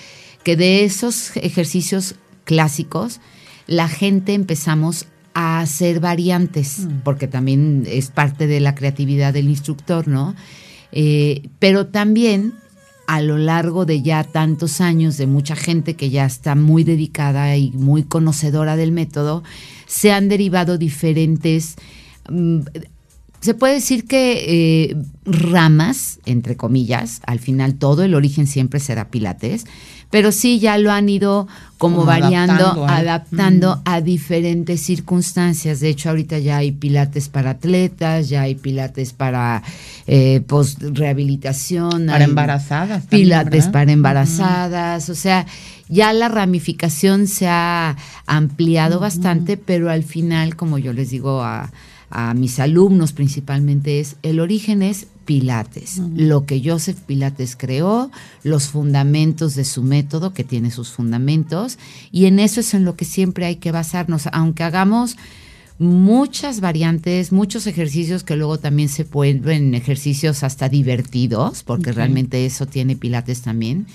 que 0.43 0.55
de 0.55 0.83
esos 0.83 1.35
ejercicios 1.37 2.15
clásicos 2.45 3.19
la 3.67 3.87
gente 3.87 4.33
empezamos 4.33 5.05
a 5.33 5.59
hacer 5.59 5.99
variantes, 5.99 6.79
mm. 6.79 7.01
porque 7.03 7.27
también 7.27 7.83
es 7.87 8.09
parte 8.09 8.47
de 8.47 8.59
la 8.59 8.73
creatividad 8.73 9.33
del 9.33 9.47
instructor, 9.47 10.07
¿no? 10.07 10.35
Eh, 10.91 11.49
pero 11.59 11.87
también 11.87 12.53
a 13.09 13.21
lo 13.21 13.39
largo 13.39 13.87
de 13.87 14.03
ya 14.03 14.23
tantos 14.23 14.81
años 14.81 15.17
de 15.17 15.25
mucha 15.25 15.55
gente 15.55 15.95
que 15.95 16.11
ya 16.11 16.25
está 16.25 16.53
muy 16.53 16.83
dedicada 16.83 17.57
y 17.57 17.71
muy 17.71 18.03
conocedora 18.03 18.75
del 18.75 18.91
método, 18.91 19.43
se 19.87 20.11
han 20.11 20.29
derivado 20.29 20.77
diferentes, 20.77 21.77
mm, 22.29 22.59
se 23.41 23.53
puede 23.53 23.75
decir 23.75 24.05
que 24.05 24.89
eh, 24.91 24.97
ramas, 25.25 26.19
entre 26.25 26.57
comillas, 26.57 27.21
al 27.25 27.39
final 27.39 27.75
todo 27.75 28.03
el 28.03 28.13
origen 28.13 28.47
siempre 28.47 28.79
será 28.79 29.09
Pilates, 29.09 29.65
pero 30.09 30.31
sí 30.31 30.59
ya 30.59 30.77
lo 30.77 30.91
han 30.91 31.07
ido 31.07 31.47
como, 31.77 32.03
variando, 32.03 32.85
adaptando, 32.87 33.81
a 33.85 34.01
diferentes 34.01 34.81
circunstancias. 34.81 35.79
De 35.79 35.89
hecho, 35.89 36.09
ahorita 36.09 36.39
ya 36.39 36.57
hay 36.57 36.71
pilates 36.71 37.29
para 37.29 37.51
atletas, 37.51 38.27
ya 38.27 38.41
hay 38.41 38.55
pilates 38.55 39.13
para 39.13 39.61
eh, 40.07 40.41
post 40.47 40.81
rehabilitación. 40.81 42.07
Para 42.07 42.23
embarazadas. 42.23 43.05
pilates 43.05 43.67
para 43.67 43.91
embarazadas, 43.91 45.09
o 45.09 45.15
sea, 45.15 45.45
ya 45.87 46.11
la 46.11 46.27
ramificación 46.27 47.27
se 47.27 47.47
ha 47.47 47.95
ampliado 48.25 48.99
bastante, 48.99 49.57
pero 49.57 49.89
al 49.91 50.03
final, 50.03 50.55
como 50.55 50.79
yo 50.79 50.91
les 50.91 51.11
digo 51.11 51.43
a, 51.43 51.71
a 52.09 52.33
mis 52.33 52.59
alumnos 52.59 53.13
principalmente, 53.13 53.99
es 53.99 54.15
el 54.23 54.39
origen 54.39 54.81
es 54.81 55.07
Pilates, 55.25 56.01
lo 56.15 56.47
que 56.47 56.59
Joseph 56.63 56.97
Pilates 57.05 57.55
creó, 57.55 58.09
los 58.43 58.69
fundamentos 58.69 59.53
de 59.53 59.63
su 59.63 59.83
método, 59.83 60.33
que 60.33 60.43
tiene 60.43 60.71
sus 60.71 60.89
fundamentos, 60.89 61.77
y 62.11 62.25
en 62.25 62.39
eso 62.39 62.61
es 62.61 62.73
en 62.73 62.83
lo 62.83 62.95
que 62.95 63.05
siempre 63.05 63.45
hay 63.45 63.57
que 63.57 63.71
basarnos, 63.71 64.27
aunque 64.31 64.63
hagamos 64.63 65.17
muchas 65.77 66.61
variantes, 66.61 67.31
muchos 67.31 67.67
ejercicios 67.67 68.23
que 68.23 68.35
luego 68.35 68.57
también 68.57 68.89
se 68.89 69.05
pueden 69.05 69.75
ejercicios 69.75 70.43
hasta 70.43 70.67
divertidos, 70.67 71.61
porque 71.61 71.91
realmente 71.91 72.45
eso 72.47 72.65
tiene 72.65 72.95
Pilates 72.95 73.41
también 73.41 73.85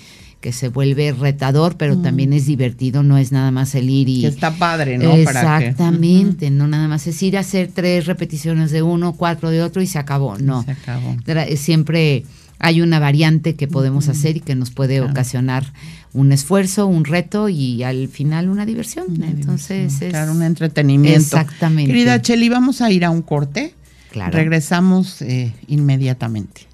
que 0.45 0.51
se 0.51 0.67
vuelve 0.67 1.11
retador, 1.11 1.75
pero 1.75 1.95
mm. 1.95 2.03
también 2.03 2.31
es 2.31 2.45
divertido, 2.45 3.01
no 3.01 3.17
es 3.17 3.31
nada 3.31 3.49
más 3.49 3.73
el 3.73 3.89
ir 3.89 4.07
y... 4.07 4.21
Que 4.21 4.27
está 4.27 4.51
padre, 4.51 4.99
¿no? 4.99 5.11
Exactamente, 5.11 6.51
no 6.51 6.67
nada 6.67 6.87
más 6.87 7.07
es 7.07 7.23
ir 7.23 7.35
a 7.37 7.39
hacer 7.39 7.71
tres 7.73 8.05
repeticiones 8.05 8.69
de 8.69 8.83
uno, 8.83 9.13
cuatro 9.13 9.49
de 9.49 9.63
otro 9.63 9.81
y 9.81 9.87
se 9.87 9.97
acabó, 9.97 10.37
no. 10.37 10.61
Se 10.61 10.73
acabó. 10.73 11.17
Siempre 11.55 12.25
hay 12.59 12.81
una 12.81 12.99
variante 12.99 13.55
que 13.55 13.67
podemos 13.67 14.07
hacer 14.07 14.37
y 14.37 14.39
que 14.39 14.53
nos 14.53 14.69
puede 14.69 15.01
ocasionar 15.01 15.73
un 16.13 16.31
esfuerzo, 16.31 16.85
un 16.85 17.05
reto 17.05 17.49
y 17.49 17.81
al 17.81 18.07
final 18.07 18.47
una 18.47 18.67
diversión. 18.67 19.23
Entonces 19.23 19.99
es... 19.99 20.11
Claro, 20.11 20.31
un 20.31 20.43
entretenimiento. 20.43 21.37
Exactamente. 21.37 21.91
Querida 21.91 22.21
Cheli, 22.21 22.49
vamos 22.49 22.81
a 22.81 22.91
ir 22.91 23.03
a 23.03 23.09
un 23.09 23.23
corte. 23.23 23.73
Claro. 24.11 24.31
Regresamos 24.31 25.23
eh, 25.23 25.53
inmediatamente. 25.69 26.67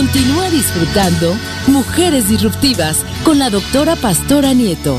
Continúa 0.00 0.48
disfrutando 0.48 1.36
Mujeres 1.66 2.26
Disruptivas 2.26 3.04
con 3.22 3.38
la 3.38 3.50
doctora 3.50 3.96
Pastora 3.96 4.54
Nieto. 4.54 4.98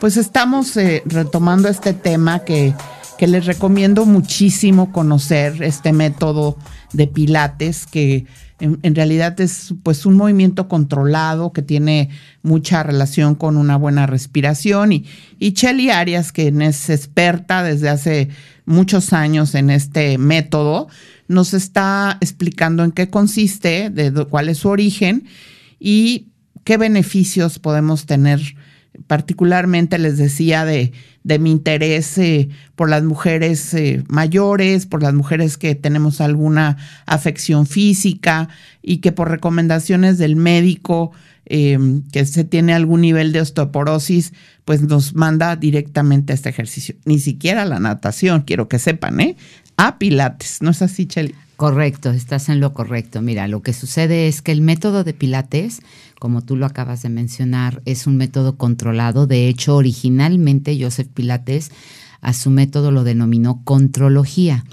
Pues 0.00 0.16
estamos 0.16 0.74
eh, 0.78 1.02
retomando 1.04 1.68
este 1.68 1.92
tema 1.92 2.38
que, 2.46 2.72
que 3.18 3.26
les 3.26 3.44
recomiendo 3.44 4.06
muchísimo 4.06 4.90
conocer, 4.90 5.62
este 5.62 5.92
método 5.92 6.56
de 6.94 7.08
Pilates 7.08 7.84
que 7.84 8.24
en, 8.58 8.94
realidad 8.94 9.40
es 9.40 9.74
pues 9.82 10.06
un 10.06 10.16
movimiento 10.16 10.68
controlado 10.68 11.52
que 11.52 11.62
tiene 11.62 12.10
mucha 12.42 12.84
relación 12.84 13.34
con 13.34 13.56
una 13.56 13.76
buena 13.76 14.06
respiración 14.06 14.92
y, 14.92 15.04
y 15.40 15.90
Arias, 15.90 16.30
que 16.30 16.48
es 16.48 16.88
experta 16.88 17.64
desde 17.64 17.88
hace 17.88 18.28
muchos 18.64 19.12
años 19.12 19.56
en 19.56 19.70
este 19.70 20.16
método, 20.16 20.86
nos 21.32 21.54
está 21.54 22.18
explicando 22.20 22.84
en 22.84 22.92
qué 22.92 23.08
consiste, 23.08 23.90
de 23.90 24.12
cuál 24.26 24.48
es 24.48 24.58
su 24.58 24.68
origen 24.68 25.24
y 25.80 26.28
qué 26.64 26.76
beneficios 26.76 27.58
podemos 27.58 28.06
tener. 28.06 28.40
Particularmente 29.06 29.98
les 29.98 30.18
decía 30.18 30.64
de, 30.64 30.92
de 31.24 31.38
mi 31.38 31.50
interés 31.50 32.18
eh, 32.18 32.48
por 32.74 32.88
las 32.88 33.02
mujeres 33.02 33.72
eh, 33.74 34.04
mayores, 34.08 34.86
por 34.86 35.02
las 35.02 35.14
mujeres 35.14 35.56
que 35.56 35.74
tenemos 35.74 36.20
alguna 36.20 36.76
afección 37.06 37.66
física 37.66 38.48
y 38.82 38.98
que 38.98 39.12
por 39.12 39.30
recomendaciones 39.30 40.18
del 40.18 40.36
médico 40.36 41.12
em, 41.46 42.02
que 42.10 42.24
se 42.26 42.44
tiene 42.44 42.74
algún 42.74 43.00
nivel 43.00 43.32
de 43.32 43.40
osteoporosis, 43.40 44.32
pues 44.64 44.82
nos 44.82 45.14
manda 45.14 45.56
directamente 45.56 46.32
a 46.32 46.34
este 46.34 46.48
ejercicio. 46.48 46.94
Ni 47.04 47.18
siquiera 47.18 47.64
la 47.64 47.78
natación, 47.78 48.42
quiero 48.42 48.68
que 48.68 48.78
sepan, 48.78 49.20
¿eh? 49.20 49.36
A 49.76 49.98
Pilates, 49.98 50.58
¿no 50.60 50.70
es 50.70 50.82
así, 50.82 51.06
Cheli? 51.06 51.34
Correcto, 51.56 52.10
estás 52.10 52.48
en 52.48 52.60
lo 52.60 52.72
correcto. 52.72 53.22
Mira, 53.22 53.46
lo 53.46 53.62
que 53.62 53.72
sucede 53.72 54.26
es 54.26 54.42
que 54.42 54.50
el 54.52 54.62
método 54.62 55.04
de 55.04 55.14
Pilates, 55.14 55.80
como 56.18 56.42
tú 56.42 56.56
lo 56.56 56.66
acabas 56.66 57.02
de 57.02 57.08
mencionar, 57.08 57.82
es 57.84 58.06
un 58.06 58.16
método 58.16 58.56
controlado. 58.56 59.26
De 59.26 59.48
hecho, 59.48 59.76
originalmente 59.76 60.76
Joseph 60.80 61.08
Pilates 61.14 61.70
a 62.20 62.32
su 62.32 62.50
método 62.50 62.90
lo 62.90 63.04
denominó 63.04 63.62
contrología. 63.64 64.64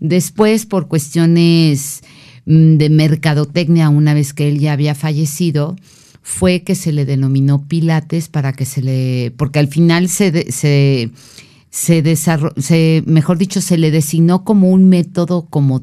Después, 0.00 0.66
por 0.66 0.88
cuestiones 0.88 2.02
mm, 2.46 2.76
de 2.78 2.90
mercadotecnia, 2.90 3.88
una 3.88 4.14
vez 4.14 4.32
que 4.32 4.48
él 4.48 4.58
ya 4.58 4.72
había 4.72 4.94
fallecido, 4.94 5.76
fue 6.22 6.62
que 6.62 6.74
se 6.74 6.92
le 6.92 7.04
denominó 7.04 7.66
Pilates 7.66 8.28
para 8.28 8.52
que 8.52 8.64
se 8.64 8.82
le, 8.82 9.32
porque 9.36 9.58
al 9.60 9.68
final 9.68 10.08
se, 10.08 10.50
se 10.52 11.10
se, 11.70 13.02
mejor 13.06 13.38
dicho, 13.38 13.60
se 13.60 13.78
le 13.78 13.90
designó 13.90 14.44
como 14.44 14.70
un 14.70 14.88
método 14.88 15.46
como, 15.46 15.82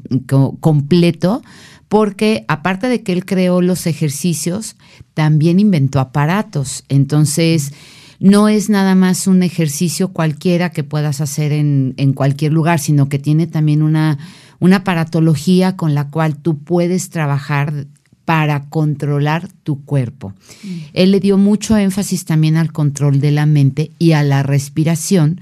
completo, 0.60 1.42
porque 1.88 2.44
aparte 2.48 2.88
de 2.88 3.02
que 3.02 3.12
él 3.12 3.24
creó 3.24 3.60
los 3.62 3.86
ejercicios, 3.86 4.76
también 5.14 5.60
inventó 5.60 6.00
aparatos. 6.00 6.84
Entonces, 6.88 7.72
no 8.18 8.48
es 8.48 8.68
nada 8.68 8.94
más 8.94 9.26
un 9.26 9.42
ejercicio 9.42 10.08
cualquiera 10.08 10.70
que 10.70 10.82
puedas 10.84 11.20
hacer 11.20 11.52
en, 11.52 11.94
en 11.96 12.12
cualquier 12.12 12.52
lugar, 12.52 12.80
sino 12.80 13.08
que 13.08 13.18
tiene 13.18 13.46
también 13.46 13.82
una, 13.82 14.18
una 14.58 14.76
aparatología 14.76 15.76
con 15.76 15.94
la 15.94 16.08
cual 16.10 16.36
tú 16.36 16.58
puedes 16.58 17.10
trabajar 17.10 17.86
para 18.26 18.64
controlar 18.68 19.48
tu 19.62 19.84
cuerpo. 19.84 20.34
Mm. 20.62 20.68
Él 20.92 21.10
le 21.12 21.20
dio 21.20 21.38
mucho 21.38 21.76
énfasis 21.76 22.24
también 22.24 22.56
al 22.56 22.72
control 22.72 23.20
de 23.20 23.30
la 23.30 23.46
mente 23.46 23.92
y 23.98 24.12
a 24.12 24.22
la 24.22 24.42
respiración, 24.42 25.40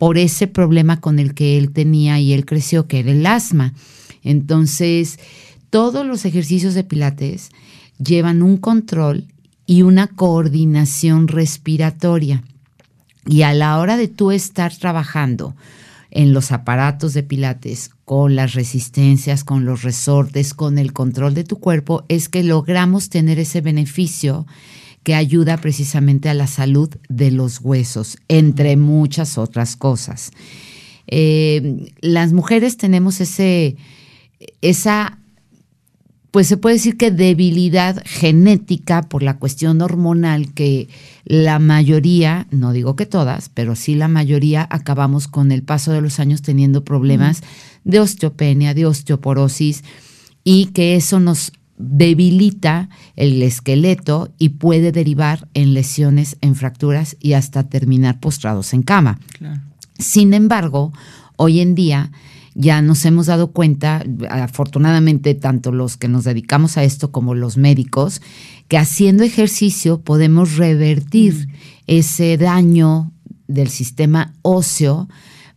por 0.00 0.16
ese 0.16 0.46
problema 0.46 0.98
con 0.98 1.18
el 1.18 1.34
que 1.34 1.58
él 1.58 1.72
tenía 1.72 2.18
y 2.20 2.32
él 2.32 2.46
creció, 2.46 2.86
que 2.86 3.00
era 3.00 3.10
el 3.10 3.26
asma. 3.26 3.74
Entonces, 4.22 5.18
todos 5.68 6.06
los 6.06 6.24
ejercicios 6.24 6.72
de 6.72 6.84
Pilates 6.84 7.50
llevan 8.02 8.42
un 8.42 8.56
control 8.56 9.26
y 9.66 9.82
una 9.82 10.06
coordinación 10.06 11.28
respiratoria. 11.28 12.42
Y 13.26 13.42
a 13.42 13.52
la 13.52 13.78
hora 13.78 13.98
de 13.98 14.08
tú 14.08 14.30
estar 14.30 14.74
trabajando 14.74 15.54
en 16.10 16.32
los 16.32 16.50
aparatos 16.50 17.12
de 17.12 17.22
Pilates, 17.22 17.90
con 18.06 18.36
las 18.36 18.54
resistencias, 18.54 19.44
con 19.44 19.66
los 19.66 19.82
resortes, 19.82 20.54
con 20.54 20.78
el 20.78 20.94
control 20.94 21.34
de 21.34 21.44
tu 21.44 21.58
cuerpo, 21.58 22.06
es 22.08 22.30
que 22.30 22.42
logramos 22.42 23.10
tener 23.10 23.38
ese 23.38 23.60
beneficio 23.60 24.46
que 25.02 25.14
ayuda 25.14 25.56
precisamente 25.56 26.28
a 26.28 26.34
la 26.34 26.46
salud 26.46 26.90
de 27.08 27.30
los 27.30 27.60
huesos, 27.60 28.18
entre 28.28 28.76
muchas 28.76 29.38
otras 29.38 29.76
cosas. 29.76 30.30
Eh, 31.06 31.92
las 32.00 32.32
mujeres 32.32 32.76
tenemos 32.76 33.20
ese, 33.20 33.76
esa 34.60 35.20
pues 36.30 36.46
se 36.46 36.56
puede 36.56 36.76
decir 36.76 36.96
que 36.96 37.10
debilidad 37.10 38.02
genética 38.06 39.02
por 39.02 39.22
la 39.22 39.38
cuestión 39.38 39.80
hormonal 39.82 40.52
que 40.54 40.88
la 41.24 41.58
mayoría, 41.58 42.46
no 42.50 42.72
digo 42.72 42.94
que 42.94 43.06
todas, 43.06 43.48
pero 43.48 43.74
sí 43.74 43.96
la 43.96 44.06
mayoría 44.06 44.66
acabamos 44.70 45.26
con 45.26 45.50
el 45.50 45.62
paso 45.62 45.90
de 45.92 46.00
los 46.00 46.20
años 46.20 46.42
teniendo 46.42 46.84
problemas 46.84 47.42
de 47.84 47.98
osteopenia, 47.98 48.74
de 48.74 48.86
osteoporosis 48.86 49.82
y 50.44 50.66
que 50.66 50.94
eso 50.94 51.18
nos 51.18 51.52
debilita 51.80 52.90
el 53.16 53.42
esqueleto 53.42 54.32
y 54.38 54.50
puede 54.50 54.92
derivar 54.92 55.48
en 55.54 55.74
lesiones, 55.74 56.36
en 56.40 56.54
fracturas 56.54 57.16
y 57.20 57.32
hasta 57.32 57.68
terminar 57.68 58.20
postrados 58.20 58.74
en 58.74 58.82
cama. 58.82 59.18
Sin 59.98 60.34
embargo, 60.34 60.92
hoy 61.36 61.60
en 61.60 61.74
día 61.74 62.12
ya 62.54 62.82
nos 62.82 63.04
hemos 63.04 63.26
dado 63.26 63.52
cuenta, 63.52 64.04
afortunadamente 64.28 65.34
tanto 65.34 65.72
los 65.72 65.96
que 65.96 66.08
nos 66.08 66.24
dedicamos 66.24 66.76
a 66.76 66.84
esto 66.84 67.10
como 67.12 67.34
los 67.34 67.56
médicos, 67.56 68.20
que 68.68 68.76
haciendo 68.76 69.24
ejercicio 69.24 70.00
podemos 70.00 70.56
revertir 70.56 71.48
mm. 71.48 71.52
ese 71.86 72.36
daño 72.36 73.12
del 73.46 73.68
sistema 73.68 74.34
óseo 74.42 75.08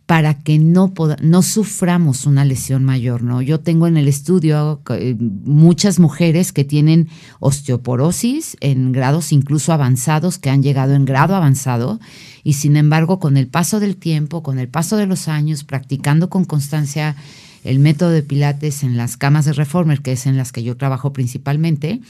para 0.05 0.33
que 0.33 0.60
no, 0.60 0.93
no 1.22 1.41
suframos 1.41 2.25
una 2.25 2.43
lesión 2.43 2.83
mayor, 2.83 3.24
¿no? 3.24 3.41
Yo 3.41 3.62
tengo 3.62 3.88
en 3.88 3.95
el 3.95 4.10
estudio 4.10 4.81
eh, 4.89 5.15
muchas 5.17 6.00
mujeres 6.00 6.51
que 6.51 6.65
tienen 6.65 7.07
osteoporosis 7.39 8.57
en 8.60 8.91
grados 8.91 9.31
incluso 9.31 9.72
avanzados, 9.72 10.39
que 10.39 10.50
han 10.50 10.62
llegado 10.62 10.93
en 10.93 11.05
grado 11.05 11.36
avanzado, 11.36 12.01
y 12.43 12.53
sin 12.53 12.75
embargo, 12.75 13.19
con 13.19 13.38
el 13.38 13.48
paso 13.48 13.79
del 13.79 13.95
tiempo, 13.95 14.43
con 14.43 14.60
el 14.60 14.67
paso 14.67 14.98
de 14.98 15.07
los 15.07 15.29
años, 15.29 15.63
practicando 15.63 16.29
con 16.29 16.43
constancia 16.43 17.15
el 17.63 17.79
método 17.79 18.10
de 18.10 18.24
Pilates 18.24 18.83
en 18.83 18.98
las 18.98 19.15
camas 19.15 19.45
de 19.45 19.53
Reformer, 19.53 20.01
que 20.01 20.12
es 20.12 20.25
en 20.25 20.36
las 20.36 20.51
que 20.51 20.63
yo 20.63 20.75
trabajo 20.75 21.13
principalmente, 21.13 22.01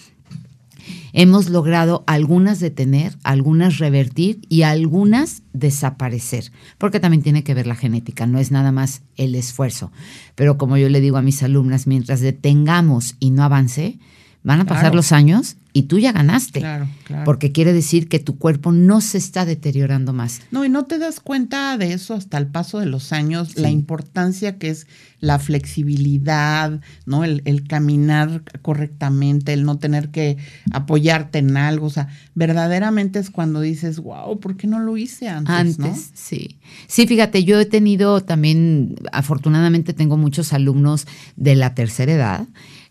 hemos 1.14 1.50
logrado 1.50 2.04
algunas 2.08 2.60
detener, 2.60 3.18
algunas 3.24 3.78
revertir 3.78 4.42
y 4.50 4.64
algunas 4.64 5.44
desaparecer, 5.54 6.52
porque 6.78 7.00
también 7.00 7.24
tiene 7.24 7.44
que 7.44 7.54
ver 7.54 7.68
la 7.68 7.76
genética, 7.76 8.26
no 8.28 8.40
es 8.40 8.52
nada 8.52 8.72
más 8.72 9.02
el 9.16 9.36
esfuerzo. 9.36 9.92
Pero 10.36 10.58
como 10.58 10.78
yo 10.78 10.90
le 10.90 11.02
digo 11.02 11.18
a 11.18 11.22
mis 11.22 11.44
alumnas, 11.44 11.88
mientras 11.88 12.22
detengamos 12.22 13.16
y 13.20 13.32
no 13.32 13.44
avance, 13.44 14.00
van 14.44 14.62
a 14.62 14.66
pasar 14.66 14.94
los 14.96 15.12
años 15.12 15.58
y 15.74 15.84
tú 15.84 15.98
ya 15.98 16.12
ganaste. 16.12 16.60
Claro, 16.60 16.88
claro. 17.04 17.26
Porque 17.26 17.52
quiere 17.52 17.74
decir 17.74 18.08
que 18.08 18.20
tu 18.20 18.38
cuerpo 18.38 18.72
no 18.72 19.02
se 19.02 19.18
está 19.18 19.44
deteriorando 19.44 20.14
más. 20.14 20.42
No, 20.52 20.64
y 20.64 20.70
no 20.70 20.86
te 20.86 21.00
das 21.00 21.20
cuenta 21.20 21.76
de 21.80 21.94
eso 21.94 22.14
hasta 22.14 22.38
el 22.38 22.46
paso 22.46 22.80
de 22.80 22.86
los 22.86 23.12
años, 23.12 23.58
la 23.58 23.72
importancia 23.72 24.60
que 24.60 24.70
es 24.70 24.86
la 25.20 25.40
flexibilidad, 25.40 26.80
¿no? 27.08 27.24
El, 27.24 27.68
caminar 27.68 28.44
correctamente, 28.62 29.54
el 29.54 29.64
no 29.64 29.80
tener 29.80 30.10
que 30.10 30.38
apoyarte 30.72 31.40
en 31.40 31.58
algo. 31.58 31.88
O 31.88 31.90
sea, 31.90 32.10
verdaderamente 32.36 33.18
es 33.18 33.32
cuando 33.32 33.60
dices, 33.60 34.00
wow, 34.00 34.40
¿por 34.40 34.58
qué 34.58 34.68
no 34.68 34.80
lo 34.80 34.96
hice 34.96 35.28
antes? 35.28 35.56
Antes, 35.56 36.12
sí. 36.14 36.60
Sí, 36.88 37.08
fíjate, 37.08 37.46
yo 37.46 37.60
he 37.60 37.66
tenido 37.66 38.22
también, 38.22 38.96
afortunadamente 39.12 39.94
tengo 39.94 40.18
muchos 40.18 40.54
alumnos 40.54 41.08
de 41.36 41.56
la 41.56 41.74
tercera 41.74 42.12
edad 42.12 42.48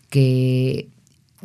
que 0.09 0.89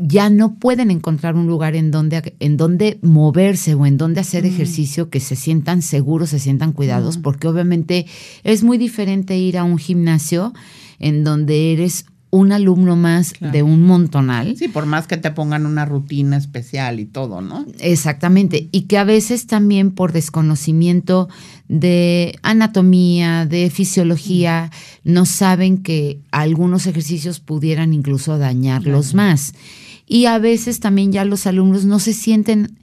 ya 0.01 0.31
no 0.31 0.55
pueden 0.55 0.91
encontrar 0.91 1.35
un 1.35 1.47
lugar 1.47 1.75
en 1.77 1.91
donde, 1.91 2.35
en 2.41 2.57
donde 2.57 2.99
moverse 3.03 3.75
o 3.75 3.87
en 3.87 3.97
donde 3.97 4.21
hacer 4.21 4.47
ejercicio 4.47 5.11
que 5.11 5.21
se 5.21 5.37
sientan 5.37 5.83
seguros, 5.83 6.31
se 6.31 6.39
sientan 6.39 6.73
cuidados, 6.73 7.19
porque 7.19 7.49
obviamente 7.49 8.07
es 8.45 8.63
muy 8.63 8.79
diferente 8.79 9.37
ir 9.37 9.59
a 9.59 9.65
un 9.65 9.79
gimnasio 9.79 10.53
en 10.99 11.25
donde 11.25 11.73
eres 11.73 12.07
un 12.31 12.53
alumno 12.53 12.95
más 12.95 13.33
de 13.41 13.63
un 13.63 13.87
montonal. 13.87 14.55
Sí, 14.57 14.69
por 14.69 14.85
más 14.85 15.07
que 15.07 15.17
te 15.17 15.31
pongan 15.31 15.65
una 15.65 15.87
rutina 15.87 16.37
especial 16.37 17.01
y 17.01 17.07
todo, 17.07 17.41
¿no? 17.41 17.65
Exactamente. 17.81 18.69
Y 18.71 18.83
que 18.83 18.99
a 18.99 19.05
veces 19.05 19.47
también 19.47 19.93
por 19.93 20.13
desconocimiento 20.13 21.29
de 21.69 22.39
anatomía, 22.43 23.47
de 23.47 23.71
fisiología, 23.71 24.71
no 25.05 25.25
saben 25.25 25.79
que 25.79 26.21
algunos 26.31 26.87
ejercicios 26.87 27.41
pudieran 27.41 27.95
incluso 27.95 28.37
dañarlos 28.37 29.15
más 29.15 29.55
y 30.09 30.27
a 30.27 30.39
veces 30.39 30.81
también 30.81 31.13
ya 31.13 31.25
los 31.25 31.47
alumnos 31.47 31.85
no 31.85 31.99
se 31.99 32.13
sienten 32.13 32.79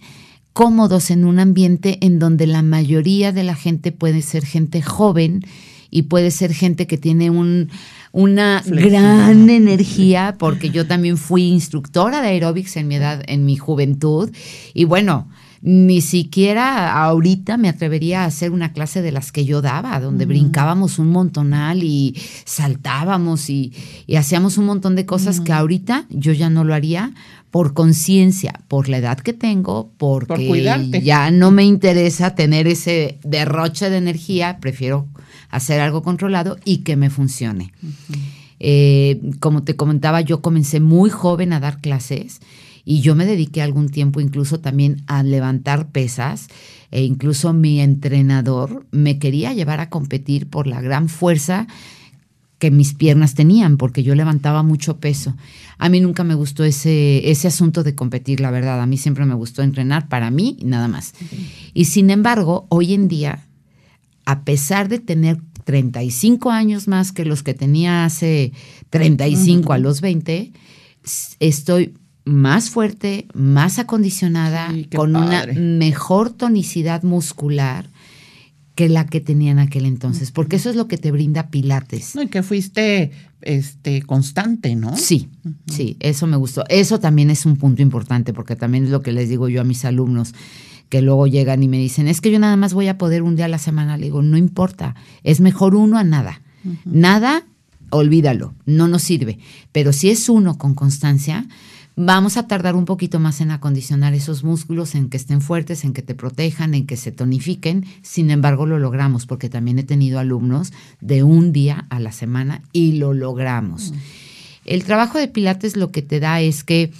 cómodos 0.53 1.11
en 1.11 1.25
un 1.25 1.39
ambiente 1.39 1.97
en 2.01 2.19
donde 2.19 2.47
la 2.47 2.61
mayoría 2.61 3.31
de 3.31 3.43
la 3.43 3.55
gente 3.55 3.91
puede 3.91 4.21
ser 4.21 4.45
gente 4.45 4.81
joven 4.81 5.41
y 5.89 6.03
puede 6.03 6.31
ser 6.31 6.53
gente 6.53 6.87
que 6.87 6.97
tiene 6.97 7.29
un, 7.29 7.69
una 8.11 8.63
gran 8.65 9.49
energía, 9.49 10.35
porque 10.39 10.69
yo 10.69 10.87
también 10.87 11.17
fui 11.17 11.43
instructora 11.43 12.21
de 12.21 12.29
aeróbics 12.29 12.77
en 12.77 12.87
mi 12.87 12.95
edad, 12.95 13.21
en 13.27 13.45
mi 13.45 13.57
juventud, 13.57 14.29
y 14.73 14.85
bueno, 14.85 15.27
ni 15.67 15.99
siquiera 16.01 16.93
ahorita 16.93 17.57
me 17.57 17.69
atrevería 17.69 18.21
a 18.21 18.25
hacer 18.25 18.51
una 18.51 18.71
clase 18.71 19.01
de 19.01 19.11
las 19.11 19.31
que 19.31 19.45
yo 19.45 19.63
daba, 19.63 19.99
donde 19.99 20.27
brincábamos 20.27 20.99
un 20.99 21.09
montonal 21.09 21.81
y 21.83 22.15
saltábamos 22.45 23.49
y, 23.49 23.73
hacíamos 24.15 24.59
un 24.59 24.65
montón 24.65 24.95
de 24.95 25.07
cosas 25.07 25.41
que 25.41 25.51
ahorita 25.51 26.05
yo 26.11 26.33
ya 26.33 26.51
no 26.51 26.63
lo 26.65 26.75
haría 26.75 27.13
por 27.49 27.73
conciencia, 27.73 28.61
por 28.67 28.89
la 28.89 28.99
edad 28.99 29.17
que 29.17 29.33
tengo, 29.33 29.91
porque 29.97 31.01
ya 31.01 31.31
no 31.31 31.49
me 31.49 31.63
interesa 31.63 32.35
tener 32.35 32.67
ese 32.67 33.17
derroche 33.23 33.89
de 33.89 33.97
energía, 33.97 34.59
prefiero 34.59 35.07
hacer 35.49 35.79
algo 35.81 36.03
controlado 36.03 36.57
y 36.63 36.79
que 36.83 36.95
me 36.95 37.09
funcione. 37.09 37.73
Eh, 38.59 39.19
como 39.39 39.63
te 39.63 39.75
comentaba, 39.75 40.21
yo 40.21 40.43
comencé 40.43 40.79
muy 40.79 41.09
joven 41.09 41.53
a 41.53 41.59
dar 41.59 41.81
clases 41.81 42.39
y 42.85 43.01
yo 43.01 43.15
me 43.15 43.25
dediqué 43.25 43.63
algún 43.63 43.89
tiempo 43.89 44.21
incluso 44.21 44.59
también 44.59 45.03
a 45.07 45.23
levantar 45.23 45.91
pesas 45.91 46.47
e 46.91 47.03
incluso 47.03 47.51
mi 47.51 47.81
entrenador 47.81 48.85
me 48.91 49.17
quería 49.17 49.53
llevar 49.53 49.79
a 49.79 49.89
competir 49.89 50.47
por 50.47 50.67
la 50.67 50.81
gran 50.81 51.09
fuerza 51.09 51.67
que 52.59 52.71
mis 52.71 52.93
piernas 52.93 53.33
tenían, 53.33 53.75
porque 53.75 54.01
yo 54.01 54.15
levantaba 54.15 54.63
mucho 54.63 54.99
peso. 54.99 55.35
A 55.77 55.89
mí 55.89 55.99
nunca 55.99 56.23
me 56.23 56.35
gustó 56.35 56.63
ese, 56.63 57.29
ese 57.29 57.49
asunto 57.49 57.83
de 57.83 57.95
competir, 57.95 58.39
la 58.39 58.49
verdad. 58.49 58.81
A 58.81 58.85
mí 58.85 58.97
siempre 58.97 59.25
me 59.25 59.33
gustó 59.33 59.61
entrenar 59.61 60.07
para 60.07 60.31
mí 60.31 60.55
y 60.61 60.65
nada 60.65 60.87
más. 60.87 61.13
Y 61.73 61.85
sin 61.85 62.09
embargo, 62.09 62.65
hoy 62.69 62.93
en 62.93 63.09
día, 63.09 63.45
a 64.25 64.45
pesar 64.45 64.87
de 64.87 64.99
tener 64.99 65.41
35 65.65 66.49
años 66.51 66.87
más 66.87 67.11
que 67.11 67.25
los 67.25 67.43
que 67.43 67.53
tenía 67.53 68.05
hace 68.05 68.53
35 68.89 69.73
a 69.73 69.77
los 69.77 69.99
20, 69.99 70.53
estoy 71.39 71.93
más 72.25 72.69
fuerte, 72.69 73.27
más 73.33 73.79
acondicionada, 73.79 74.73
con 74.95 75.15
una 75.15 75.45
mejor 75.55 76.31
tonicidad 76.31 77.03
muscular 77.03 77.89
que 78.75 78.89
la 78.89 79.05
que 79.05 79.21
tenía 79.21 79.51
en 79.51 79.59
aquel 79.59 79.85
entonces, 79.85 80.31
porque 80.31 80.57
eso 80.57 80.69
es 80.69 80.75
lo 80.75 80.89
que 80.89 80.97
te 80.97 81.11
brinda 81.11 81.49
Pilates. 81.49 82.13
No, 82.15 82.23
y 82.23 82.27
que 82.27 82.43
fuiste 82.43 83.11
este 83.41 84.01
constante, 84.01 84.75
¿no? 84.75 84.97
Sí, 84.97 85.29
sí, 85.67 85.95
eso 86.01 86.27
me 86.27 86.35
gustó. 86.35 86.65
Eso 86.67 86.99
también 86.99 87.29
es 87.29 87.45
un 87.45 87.55
punto 87.55 87.81
importante, 87.81 88.33
porque 88.33 88.57
también 88.57 88.83
es 88.83 88.89
lo 88.89 89.01
que 89.01 89.13
les 89.13 89.29
digo 89.29 89.47
yo 89.47 89.61
a 89.61 89.63
mis 89.63 89.85
alumnos, 89.85 90.33
que 90.89 91.01
luego 91.01 91.25
llegan 91.25 91.63
y 91.63 91.69
me 91.69 91.77
dicen, 91.77 92.07
es 92.07 92.19
que 92.19 92.31
yo 92.31 92.39
nada 92.39 92.57
más 92.57 92.73
voy 92.73 92.89
a 92.89 92.97
poder 92.97 93.23
un 93.23 93.37
día 93.37 93.45
a 93.45 93.49
la 93.49 93.59
semana. 93.59 93.97
Le 93.97 94.05
digo, 94.05 94.21
no 94.21 94.37
importa, 94.37 94.95
es 95.23 95.39
mejor 95.39 95.75
uno 95.75 95.97
a 95.97 96.03
nada. 96.03 96.41
Nada, 96.83 97.45
olvídalo, 97.91 98.55
no 98.65 98.87
nos 98.87 99.03
sirve. 99.03 99.39
Pero 99.71 99.93
si 99.93 100.09
es 100.09 100.27
uno 100.27 100.57
con 100.57 100.73
constancia, 100.73 101.47
Vamos 101.97 102.35
a 102.35 102.45
tardar 102.45 102.75
un 102.75 102.83
poquito 102.83 103.19
más 103.19 103.39
en 103.39 103.51
acondicionar 103.51 104.13
esos 104.13 104.43
músculos, 104.43 104.95
en 104.95 105.09
que 105.09 105.15
estén 105.15 105.39
fuertes, 105.39 105.85
en 105.85 105.93
que 105.93 106.01
te 106.01 106.13
protejan, 106.13 106.73
en 106.73 106.85
que 106.85 106.97
se 106.97 107.13
tonifiquen. 107.13 107.85
Sin 108.01 108.31
embargo, 108.31 108.65
lo 108.65 108.79
logramos 108.79 109.25
porque 109.25 109.49
también 109.49 109.79
he 109.79 109.83
tenido 109.83 110.19
alumnos 110.19 110.73
de 110.99 111.23
un 111.23 111.53
día 111.53 111.85
a 111.89 112.01
la 112.01 112.11
semana 112.11 112.61
y 112.73 112.93
lo 112.93 113.13
logramos. 113.13 113.91
Mm. 113.91 113.95
El 114.65 114.83
trabajo 114.83 115.19
de 115.19 115.29
Pilates 115.29 115.77
lo 115.77 115.91
que 115.91 116.01
te 116.01 116.19
da 116.19 116.41
es 116.41 116.65
que 116.65 116.91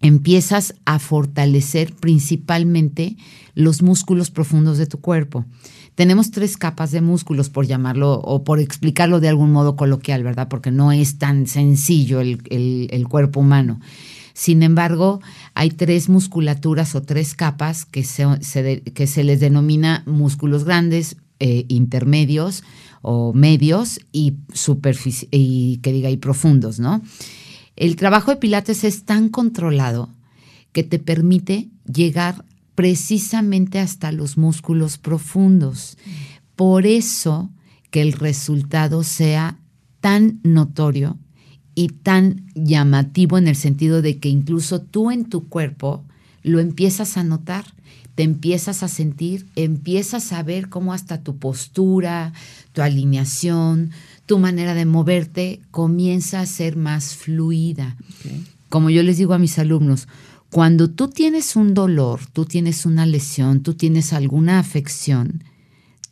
empiezas 0.00 0.74
a 0.86 0.98
fortalecer 0.98 1.92
principalmente 1.92 3.16
los 3.54 3.82
músculos 3.82 4.30
profundos 4.30 4.78
de 4.78 4.86
tu 4.86 5.00
cuerpo. 5.00 5.44
Tenemos 5.96 6.30
tres 6.30 6.58
capas 6.58 6.90
de 6.90 7.00
músculos, 7.00 7.48
por 7.48 7.66
llamarlo 7.66 8.20
o 8.20 8.44
por 8.44 8.60
explicarlo 8.60 9.18
de 9.18 9.30
algún 9.30 9.50
modo 9.50 9.76
coloquial, 9.76 10.22
¿verdad? 10.22 10.46
Porque 10.46 10.70
no 10.70 10.92
es 10.92 11.16
tan 11.16 11.46
sencillo 11.46 12.20
el, 12.20 13.06
cuerpo 13.08 13.40
humano. 13.40 13.80
Sin 14.34 14.62
embargo, 14.62 15.22
hay 15.54 15.70
tres 15.70 16.10
musculaturas 16.10 16.94
o 16.94 17.02
tres 17.02 17.34
capas 17.34 17.86
que 17.86 18.04
se, 18.04 19.24
les 19.24 19.40
denomina 19.40 20.02
músculos 20.04 20.64
grandes, 20.64 21.16
eh, 21.40 21.64
intermedios 21.68 22.62
o 23.00 23.32
medios 23.32 23.98
y, 24.12 24.34
y 25.30 25.78
que 25.78 25.92
diga 25.92 26.10
y 26.10 26.18
profundos, 26.18 26.78
¿no? 26.78 27.00
El 27.74 27.96
trabajo 27.96 28.30
de 28.30 28.36
Pilates 28.36 28.84
es 28.84 29.04
tan 29.04 29.30
controlado 29.30 30.10
que 30.72 30.82
te 30.82 30.98
permite 30.98 31.70
llegar 31.90 32.44
precisamente 32.76 33.80
hasta 33.80 34.12
los 34.12 34.38
músculos 34.38 34.98
profundos. 34.98 35.98
Por 36.54 36.86
eso 36.86 37.50
que 37.90 38.02
el 38.02 38.12
resultado 38.12 39.02
sea 39.02 39.58
tan 40.00 40.38
notorio 40.44 41.18
y 41.74 41.88
tan 41.88 42.46
llamativo 42.54 43.38
en 43.38 43.48
el 43.48 43.56
sentido 43.56 44.02
de 44.02 44.18
que 44.18 44.28
incluso 44.28 44.80
tú 44.80 45.10
en 45.10 45.24
tu 45.24 45.48
cuerpo 45.48 46.04
lo 46.42 46.60
empiezas 46.60 47.16
a 47.16 47.24
notar, 47.24 47.64
te 48.14 48.22
empiezas 48.22 48.82
a 48.82 48.88
sentir, 48.88 49.46
empiezas 49.56 50.32
a 50.32 50.42
ver 50.42 50.68
cómo 50.68 50.92
hasta 50.92 51.22
tu 51.22 51.38
postura, 51.38 52.32
tu 52.72 52.82
alineación, 52.82 53.90
tu 54.26 54.38
manera 54.38 54.74
de 54.74 54.86
moverte 54.86 55.60
comienza 55.70 56.40
a 56.40 56.46
ser 56.46 56.76
más 56.76 57.14
fluida. 57.14 57.96
Como 58.68 58.90
yo 58.90 59.02
les 59.02 59.18
digo 59.18 59.34
a 59.34 59.38
mis 59.38 59.58
alumnos, 59.58 60.08
cuando 60.50 60.90
tú 60.90 61.08
tienes 61.08 61.56
un 61.56 61.74
dolor, 61.74 62.20
tú 62.32 62.44
tienes 62.44 62.86
una 62.86 63.06
lesión, 63.06 63.62
tú 63.62 63.74
tienes 63.74 64.12
alguna 64.12 64.58
afección, 64.58 65.44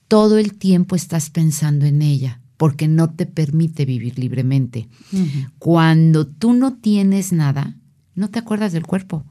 todo 0.08 0.38
el 0.38 0.54
tiempo 0.54 0.96
estás 0.96 1.30
pensando 1.30 1.86
en 1.86 2.02
ella 2.02 2.40
porque 2.56 2.88
no 2.88 3.10
te 3.10 3.26
permite 3.26 3.84
vivir 3.84 4.18
libremente. 4.18 4.88
Cuando 5.58 6.26
tú 6.26 6.52
no 6.52 6.74
tienes 6.74 7.32
nada, 7.32 7.76
no 8.14 8.30
te 8.30 8.38
acuerdas 8.38 8.72
del 8.72 8.86
cuerpo. 8.86 9.24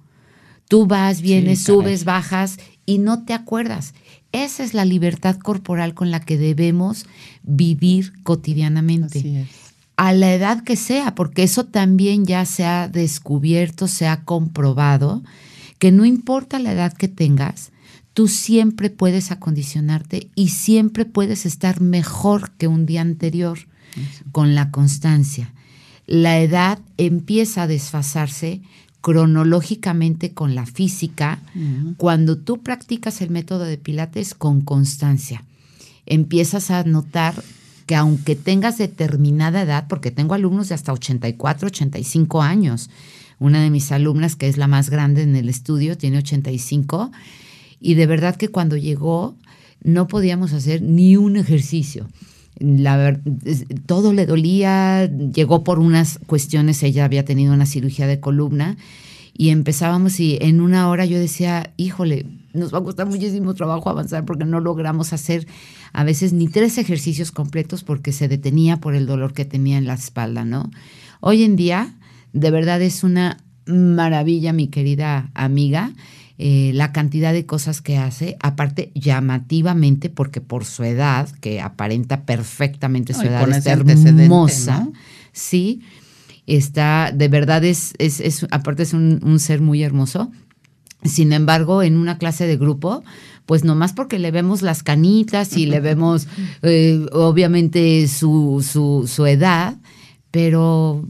Tú 0.67 0.87
vas, 0.87 1.21
vienes, 1.21 1.63
subes, 1.63 2.03
bajas 2.05 2.57
y 2.85 2.97
no 2.97 3.23
te 3.23 3.33
acuerdas. 3.33 3.93
Esa 4.31 4.63
es 4.63 4.73
la 4.73 4.85
libertad 4.85 5.37
corporal 5.37 5.93
con 5.93 6.09
la 6.09 6.19
que 6.19 6.37
debemos 6.37 7.05
vivir 7.43 8.13
cotidianamente. 8.23 9.47
A 9.95 10.13
la 10.13 10.33
edad 10.33 10.63
que 10.63 10.75
sea, 10.75 11.15
porque 11.15 11.43
eso 11.43 11.65
también 11.65 12.25
ya 12.25 12.45
se 12.45 12.65
ha 12.65 12.87
descubierto, 12.87 13.87
se 13.87 14.07
ha 14.07 14.23
comprobado, 14.23 15.23
que 15.77 15.91
no 15.91 16.05
importa 16.05 16.59
la 16.59 16.71
edad 16.71 16.93
que 16.93 17.07
tengas, 17.07 17.71
tú 18.13 18.27
siempre 18.27 18.89
puedes 18.89 19.31
acondicionarte 19.31 20.29
y 20.35 20.49
siempre 20.49 21.05
puedes 21.05 21.45
estar 21.45 21.81
mejor 21.81 22.51
que 22.51 22.67
un 22.67 22.85
día 22.85 23.01
anterior 23.01 23.59
con 24.31 24.55
la 24.55 24.71
constancia. 24.71 25.53
La 26.05 26.39
edad 26.39 26.79
empieza 26.97 27.63
a 27.63 27.67
desfasarse 27.67 28.61
cronológicamente 29.01 30.31
con 30.31 30.55
la 30.55 30.65
física 30.65 31.39
cuando 31.97 32.37
tú 32.37 32.61
practicas 32.61 33.21
el 33.21 33.29
método 33.29 33.65
de 33.65 33.77
Pilates 33.77 34.33
con 34.33 34.61
constancia. 34.61 35.43
Empiezas 36.05 36.71
a 36.71 36.83
notar 36.83 37.43
que 37.85 37.95
aunque 37.95 38.35
tengas 38.35 38.77
determinada 38.77 39.61
edad, 39.61 39.87
porque 39.87 40.11
tengo 40.11 40.33
alumnos 40.33 40.69
de 40.69 40.75
hasta 40.75 40.93
84, 40.93 41.67
85 41.67 42.41
años, 42.41 42.89
una 43.39 43.61
de 43.61 43.69
mis 43.69 43.91
alumnas, 43.91 44.35
que 44.35 44.47
es 44.47 44.57
la 44.57 44.67
más 44.67 44.89
grande 44.89 45.23
en 45.23 45.35
el 45.35 45.49
estudio, 45.49 45.97
tiene 45.97 46.19
85, 46.19 47.11
y 47.79 47.95
de 47.95 48.05
verdad 48.05 48.35
que 48.35 48.47
cuando 48.47 48.77
llegó 48.77 49.35
no 49.83 50.07
podíamos 50.07 50.53
hacer 50.53 50.81
ni 50.81 51.17
un 51.17 51.35
ejercicio. 51.35 52.07
La 52.59 53.19
todo 53.85 54.13
le 54.13 54.25
dolía, 54.25 55.05
llegó 55.05 55.63
por 55.63 55.79
unas 55.79 56.19
cuestiones, 56.25 56.83
ella 56.83 57.03
había 57.03 57.25
tenido 57.25 57.53
una 57.53 57.65
cirugía 57.65 58.07
de 58.07 58.19
columna 58.19 58.77
y 59.35 59.49
empezábamos 59.49 60.19
y 60.19 60.37
en 60.39 60.61
una 60.61 60.87
hora 60.89 61.05
yo 61.05 61.19
decía, 61.19 61.73
híjole, 61.75 62.25
nos 62.53 62.73
va 62.73 62.79
a 62.79 62.83
costar 62.83 63.07
muchísimo 63.07 63.53
trabajo 63.53 63.89
avanzar 63.89 64.25
porque 64.25 64.45
no 64.45 64.59
logramos 64.59 65.11
hacer 65.13 65.47
a 65.91 66.03
veces 66.03 66.33
ni 66.33 66.47
tres 66.47 66.77
ejercicios 66.77 67.31
completos 67.31 67.83
porque 67.83 68.11
se 68.11 68.27
detenía 68.27 68.77
por 68.77 68.95
el 68.95 69.05
dolor 69.05 69.33
que 69.33 69.45
tenía 69.45 69.77
en 69.77 69.87
la 69.87 69.95
espalda, 69.95 70.45
¿no? 70.45 70.71
Hoy 71.19 71.43
en 71.43 71.55
día, 71.55 71.93
de 72.31 72.51
verdad 72.51 72.81
es 72.81 73.03
una 73.03 73.37
maravilla, 73.65 74.53
mi 74.53 74.67
querida 74.67 75.31
amiga. 75.33 75.93
Eh, 76.39 76.71
la 76.73 76.91
cantidad 76.91 77.31
de 77.31 77.45
cosas 77.45 77.81
que 77.81 77.97
hace, 77.97 78.37
aparte 78.41 78.91
llamativamente, 78.95 80.09
porque 80.09 80.41
por 80.41 80.65
su 80.65 80.83
edad, 80.83 81.29
que 81.39 81.61
aparenta 81.61 82.25
perfectamente 82.25 83.13
su 83.13 83.21
edad, 83.21 83.47
es 83.47 83.65
hermosa, 83.67 84.89
sí, 85.31 85.83
está, 86.47 87.11
de 87.13 87.27
verdad 87.27 87.63
es, 87.63 87.93
es, 87.99 88.45
aparte 88.51 88.83
es 88.83 88.93
un, 88.93 89.39
ser 89.39 89.61
muy 89.61 89.83
hermoso. 89.83 90.31
Sin 91.05 91.33
embargo, 91.33 91.83
en 91.83 91.97
una 91.97 92.17
clase 92.17 92.47
de 92.47 92.57
grupo, 92.57 93.03
pues 93.45 93.63
nomás 93.63 93.93
porque 93.93 94.19
le 94.19 94.31
vemos 94.31 94.61
las 94.61 94.83
canitas 94.83 95.57
y 95.57 95.65
le 95.65 95.79
vemos, 95.81 96.27
eh, 96.61 97.05
obviamente, 97.11 98.07
su, 98.07 98.65
su, 98.67 99.07
su 99.07 99.25
edad, 99.25 99.75
pero 100.31 101.05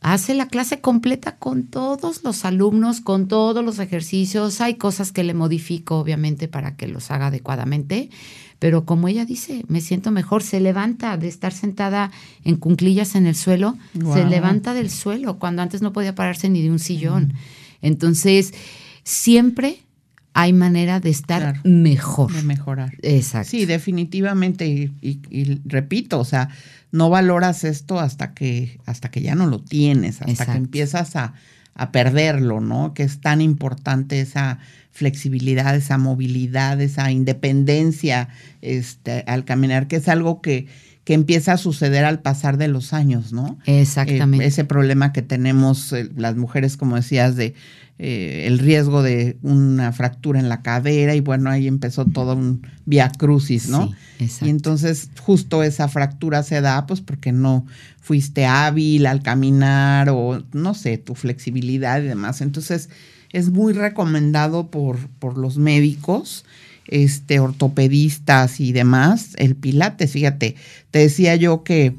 hace 0.00 0.34
la 0.34 0.46
clase 0.46 0.80
completa 0.80 1.36
con 1.36 1.64
todos 1.64 2.22
los 2.22 2.44
alumnos, 2.44 3.00
con 3.00 3.28
todos 3.28 3.64
los 3.64 3.78
ejercicios. 3.78 4.60
Hay 4.60 4.74
cosas 4.74 5.12
que 5.12 5.24
le 5.24 5.34
modifico, 5.34 5.98
obviamente, 5.98 6.48
para 6.48 6.76
que 6.76 6.86
los 6.86 7.10
haga 7.10 7.28
adecuadamente, 7.28 8.10
pero 8.58 8.84
como 8.84 9.08
ella 9.08 9.24
dice, 9.24 9.64
me 9.68 9.80
siento 9.80 10.10
mejor, 10.10 10.42
se 10.42 10.60
levanta 10.60 11.16
de 11.16 11.28
estar 11.28 11.52
sentada 11.52 12.10
en 12.44 12.56
cunclillas 12.56 13.14
en 13.14 13.26
el 13.26 13.34
suelo, 13.34 13.76
se 14.14 14.24
levanta 14.24 14.74
del 14.74 14.90
suelo, 14.90 15.38
cuando 15.38 15.62
antes 15.62 15.82
no 15.82 15.92
podía 15.92 16.14
pararse 16.14 16.48
ni 16.48 16.62
de 16.62 16.70
un 16.70 16.78
sillón. 16.78 17.34
Entonces, 17.82 18.54
siempre 19.06 19.78
hay 20.34 20.52
manera 20.52 21.00
de 21.00 21.10
estar 21.10 21.64
mejor. 21.64 22.32
De 22.32 22.42
mejorar. 22.42 22.92
Exacto. 23.02 23.50
Sí, 23.50 23.64
definitivamente. 23.64 24.66
Y, 24.66 25.60
repito, 25.64 26.18
o 26.18 26.24
sea, 26.24 26.50
no 26.90 27.08
valoras 27.08 27.64
esto 27.64 28.00
hasta 28.00 28.34
que, 28.34 28.78
hasta 28.84 29.10
que 29.10 29.22
ya 29.22 29.34
no 29.34 29.46
lo 29.46 29.60
tienes, 29.60 30.20
hasta 30.20 30.46
que 30.46 30.58
empiezas 30.58 31.14
a, 31.16 31.34
a, 31.74 31.92
perderlo, 31.92 32.60
¿no? 32.60 32.92
Que 32.94 33.04
es 33.04 33.20
tan 33.20 33.40
importante 33.40 34.20
esa 34.20 34.58
flexibilidad, 34.90 35.74
esa 35.76 35.98
movilidad, 35.98 36.80
esa 36.80 37.10
independencia 37.12 38.28
este, 38.60 39.24
al 39.28 39.44
caminar, 39.44 39.86
que 39.86 39.96
es 39.96 40.08
algo 40.08 40.42
que, 40.42 40.66
que 41.04 41.14
empieza 41.14 41.52
a 41.52 41.56
suceder 41.56 42.04
al 42.04 42.18
pasar 42.20 42.58
de 42.58 42.66
los 42.66 42.92
años, 42.92 43.32
¿no? 43.32 43.58
Exactamente. 43.66 44.44
Eh, 44.44 44.48
ese 44.48 44.64
problema 44.64 45.12
que 45.12 45.22
tenemos 45.22 45.92
eh, 45.92 46.10
las 46.16 46.34
mujeres, 46.34 46.76
como 46.76 46.96
decías, 46.96 47.36
de 47.36 47.54
eh, 47.98 48.44
el 48.46 48.58
riesgo 48.58 49.02
de 49.02 49.38
una 49.42 49.92
fractura 49.92 50.38
en 50.38 50.48
la 50.48 50.62
cadera 50.62 51.14
y 51.14 51.20
bueno, 51.20 51.50
ahí 51.50 51.66
empezó 51.66 52.04
todo 52.04 52.34
un 52.34 52.66
via 52.84 53.10
crucis, 53.10 53.68
¿no? 53.68 53.90
y 54.18 54.48
entonces 54.48 55.10
justo 55.20 55.62
esa 55.62 55.88
fractura 55.88 56.42
se 56.42 56.60
da 56.60 56.86
pues 56.86 57.00
porque 57.00 57.32
no 57.32 57.66
fuiste 58.00 58.46
hábil 58.46 59.06
al 59.06 59.22
caminar 59.22 60.10
o 60.10 60.42
no 60.52 60.74
sé, 60.74 60.98
tu 60.98 61.14
flexibilidad 61.14 62.00
y 62.02 62.06
demás. 62.06 62.40
Entonces 62.40 62.90
es 63.32 63.50
muy 63.50 63.72
recomendado 63.72 64.70
por, 64.70 65.08
por 65.18 65.38
los 65.38 65.56
médicos 65.56 66.44
este, 66.88 67.40
ortopedistas 67.40 68.60
y 68.60 68.72
demás, 68.72 69.32
el 69.36 69.56
pilates, 69.56 70.12
fíjate, 70.12 70.56
te 70.90 70.98
decía 71.00 71.36
yo 71.36 71.62
que 71.64 71.94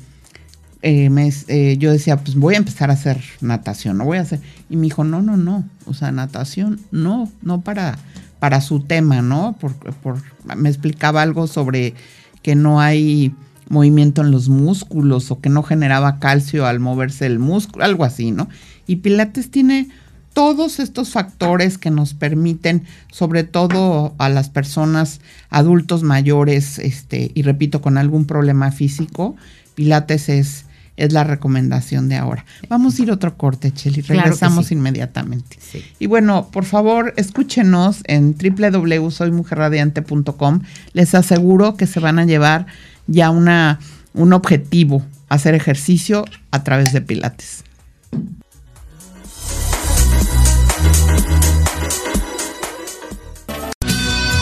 eh, 0.87 1.31
eh, 1.49 1.75
yo 1.77 1.91
decía, 1.91 2.15
pues 2.15 2.37
voy 2.37 2.55
a 2.55 2.59
empezar 2.59 2.89
a 2.89 2.93
hacer 2.93 3.21
natación, 3.41 3.97
no 3.97 4.05
voy 4.05 4.19
a 4.19 4.21
hacer. 4.21 4.39
Y 4.69 4.77
me 4.77 4.83
dijo, 4.83 5.03
no, 5.03 5.21
no, 5.21 5.35
no, 5.35 5.65
o 5.85 5.93
sea, 5.93 6.13
natación, 6.13 6.79
no, 6.91 7.29
no 7.41 7.59
para, 7.59 7.97
para 8.39 8.61
su 8.61 8.79
tema, 8.79 9.21
¿no? 9.21 9.57
Por, 9.59 9.73
por, 9.73 10.21
me 10.55 10.69
explicaba 10.69 11.21
algo 11.21 11.47
sobre 11.47 11.93
que 12.41 12.55
no 12.55 12.79
hay 12.79 13.35
movimiento 13.67 14.21
en 14.21 14.31
los 14.31 14.47
músculos 14.47 15.29
o 15.29 15.41
que 15.41 15.49
no 15.49 15.61
generaba 15.61 16.19
calcio 16.19 16.65
al 16.65 16.79
moverse 16.79 17.25
el 17.25 17.37
músculo, 17.37 17.83
algo 17.83 18.05
así, 18.05 18.31
¿no? 18.31 18.47
Y 18.87 18.97
Pilates 18.97 19.51
tiene 19.51 19.89
todos 20.31 20.79
estos 20.79 21.09
factores 21.09 21.77
que 21.77 21.91
nos 21.91 22.13
permiten, 22.13 22.85
sobre 23.11 23.43
todo 23.43 24.15
a 24.19 24.29
las 24.29 24.49
personas 24.49 25.19
adultos 25.49 26.03
mayores, 26.03 26.79
este, 26.79 27.31
y 27.33 27.41
repito, 27.41 27.81
con 27.81 27.97
algún 27.97 28.23
problema 28.23 28.71
físico, 28.71 29.35
Pilates 29.75 30.29
es 30.29 30.66
es 30.97 31.13
la 31.13 31.23
recomendación 31.23 32.09
de 32.09 32.17
ahora. 32.17 32.43
Vamos 32.67 32.99
a 32.99 33.03
ir 33.03 33.11
otro 33.11 33.37
corte, 33.37 33.71
Cheli. 33.71 34.01
Regresamos 34.01 34.71
inmediatamente. 34.71 35.59
Y 35.99 36.07
bueno, 36.07 36.49
por 36.51 36.65
favor, 36.65 37.13
escúchenos 37.15 38.01
en 38.05 38.35
www.soymujerradiante.com. 38.35 40.61
Les 40.93 41.13
aseguro 41.15 41.77
que 41.77 41.87
se 41.87 41.99
van 41.99 42.19
a 42.19 42.25
llevar 42.25 42.65
ya 43.05 43.29
una, 43.29 43.79
un 44.13 44.33
objetivo, 44.33 45.03
hacer 45.29 45.53
ejercicio 45.53 46.25
a 46.51 46.63
través 46.63 46.91
de 46.91 47.01
Pilates. 47.01 47.63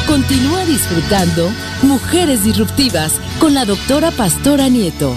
Continúa 0.07 0.65
disfrutando 0.65 1.51
Mujeres 1.83 2.45
Disruptivas 2.45 3.19
con 3.39 3.53
la 3.53 3.65
doctora 3.65 4.11
Pastora 4.11 4.69
Nieto. 4.69 5.13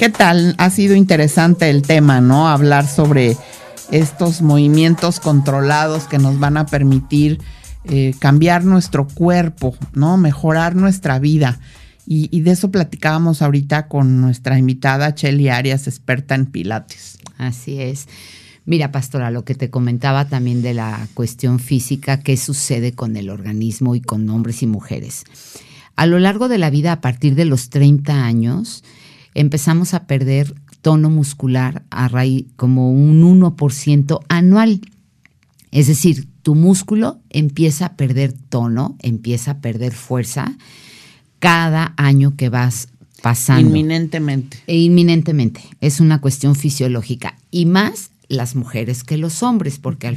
¿Qué 0.00 0.08
tal? 0.08 0.54
Ha 0.56 0.70
sido 0.70 0.94
interesante 0.94 1.68
el 1.68 1.82
tema, 1.82 2.22
¿no? 2.22 2.48
Hablar 2.48 2.88
sobre 2.88 3.36
estos 3.90 4.40
movimientos 4.40 5.20
controlados 5.20 6.04
que 6.04 6.16
nos 6.16 6.38
van 6.38 6.56
a 6.56 6.64
permitir 6.64 7.38
eh, 7.84 8.14
cambiar 8.18 8.64
nuestro 8.64 9.06
cuerpo, 9.06 9.76
¿no? 9.92 10.16
Mejorar 10.16 10.74
nuestra 10.74 11.18
vida. 11.18 11.60
Y, 12.06 12.40
de 12.40 12.50
eso 12.50 12.70
platicábamos 12.70 13.42
ahorita 13.42 13.88
con 13.88 14.22
nuestra 14.22 14.58
invitada 14.58 15.14
Chelly 15.14 15.50
Arias, 15.50 15.86
experta 15.86 16.34
en 16.34 16.46
Pilates. 16.46 17.18
Así 17.36 17.82
es. 17.82 18.08
Mira, 18.64 18.92
pastora, 18.92 19.30
lo 19.30 19.44
que 19.44 19.54
te 19.54 19.68
comentaba 19.68 20.28
también 20.28 20.62
de 20.62 20.72
la 20.72 21.08
cuestión 21.12 21.58
física, 21.58 22.20
qué 22.20 22.38
sucede 22.38 22.92
con 22.92 23.16
el 23.16 23.28
organismo 23.28 23.94
y 23.94 24.00
con 24.00 24.30
hombres 24.30 24.62
y 24.62 24.66
mujeres. 24.66 25.24
A 25.94 26.06
lo 26.06 26.18
largo 26.18 26.48
de 26.48 26.56
la 26.56 26.70
vida, 26.70 26.90
a 26.92 27.00
partir 27.02 27.34
de 27.34 27.44
los 27.44 27.68
30 27.68 28.24
años, 28.24 28.82
empezamos 29.34 29.94
a 29.94 30.06
perder 30.06 30.54
tono 30.82 31.10
muscular 31.10 31.82
a 31.90 32.08
raíz 32.08 32.46
como 32.56 32.90
un 32.90 33.22
1% 33.22 34.20
anual. 34.28 34.80
Es 35.70 35.86
decir, 35.86 36.26
tu 36.42 36.54
músculo 36.54 37.20
empieza 37.30 37.86
a 37.86 37.96
perder 37.96 38.32
tono, 38.32 38.96
empieza 39.00 39.52
a 39.52 39.58
perder 39.58 39.92
fuerza 39.92 40.56
cada 41.38 41.94
año 41.96 42.36
que 42.36 42.48
vas 42.48 42.88
pasando. 43.22 43.68
Inminentemente. 43.68 44.58
E 44.66 44.78
inminentemente. 44.78 45.62
Es 45.80 46.00
una 46.00 46.20
cuestión 46.20 46.54
fisiológica. 46.54 47.36
Y 47.50 47.66
más 47.66 48.10
las 48.28 48.56
mujeres 48.56 49.04
que 49.04 49.16
los 49.16 49.42
hombres, 49.42 49.78
porque 49.78 50.16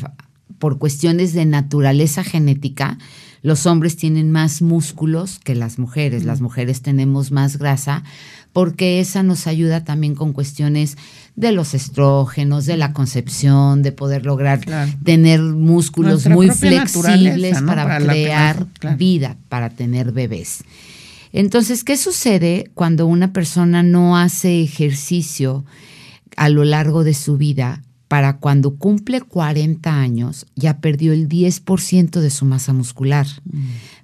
por 0.59 0.77
cuestiones 0.77 1.33
de 1.33 1.45
naturaleza 1.45 2.23
genética, 2.23 2.97
los 3.41 3.65
hombres 3.65 3.97
tienen 3.97 4.31
más 4.31 4.61
músculos 4.61 5.39
que 5.39 5.55
las 5.55 5.77
mujeres. 5.77 6.23
Las 6.23 6.39
mujeres 6.39 6.81
tenemos 6.81 7.31
más 7.31 7.57
grasa 7.57 8.03
porque 8.53 8.99
esa 8.99 9.23
nos 9.23 9.47
ayuda 9.47 9.83
también 9.83 10.13
con 10.13 10.31
cuestiones 10.31 10.95
de 11.35 11.51
los 11.51 11.73
estrógenos, 11.73 12.67
de 12.67 12.77
la 12.77 12.93
concepción, 12.93 13.81
de 13.81 13.91
poder 13.91 14.25
lograr 14.25 14.61
tener 15.03 15.41
músculos 15.41 16.27
muy 16.27 16.51
flexibles 16.51 17.61
para, 17.63 17.97
crear 17.97 18.67
vida, 18.95 19.35
para 19.49 19.71
tener 19.71 20.11
bebés. 20.11 20.63
Entonces, 21.31 21.83
¿qué 21.83 21.97
sucede 21.97 22.69
cuando 22.75 23.07
una 23.07 23.33
persona 23.33 23.81
no 23.81 24.17
hace 24.17 24.61
ejercicio 24.61 25.65
a 26.37 26.47
lo 26.49 26.63
largo 26.63 27.03
de 27.03 27.15
su 27.15 27.37
vida? 27.37 27.81
Para 28.07 28.37
cuando 28.37 28.75
cumple 28.75 29.21
40 29.21 29.91
años, 29.91 30.45
ya 30.55 30.77
perdió 30.77 31.13
el 31.13 31.27
10% 31.27 32.19
de 32.19 32.29
su 32.29 32.45
masa 32.45 32.71
muscular. 32.71 33.25
Mm. 33.51 33.61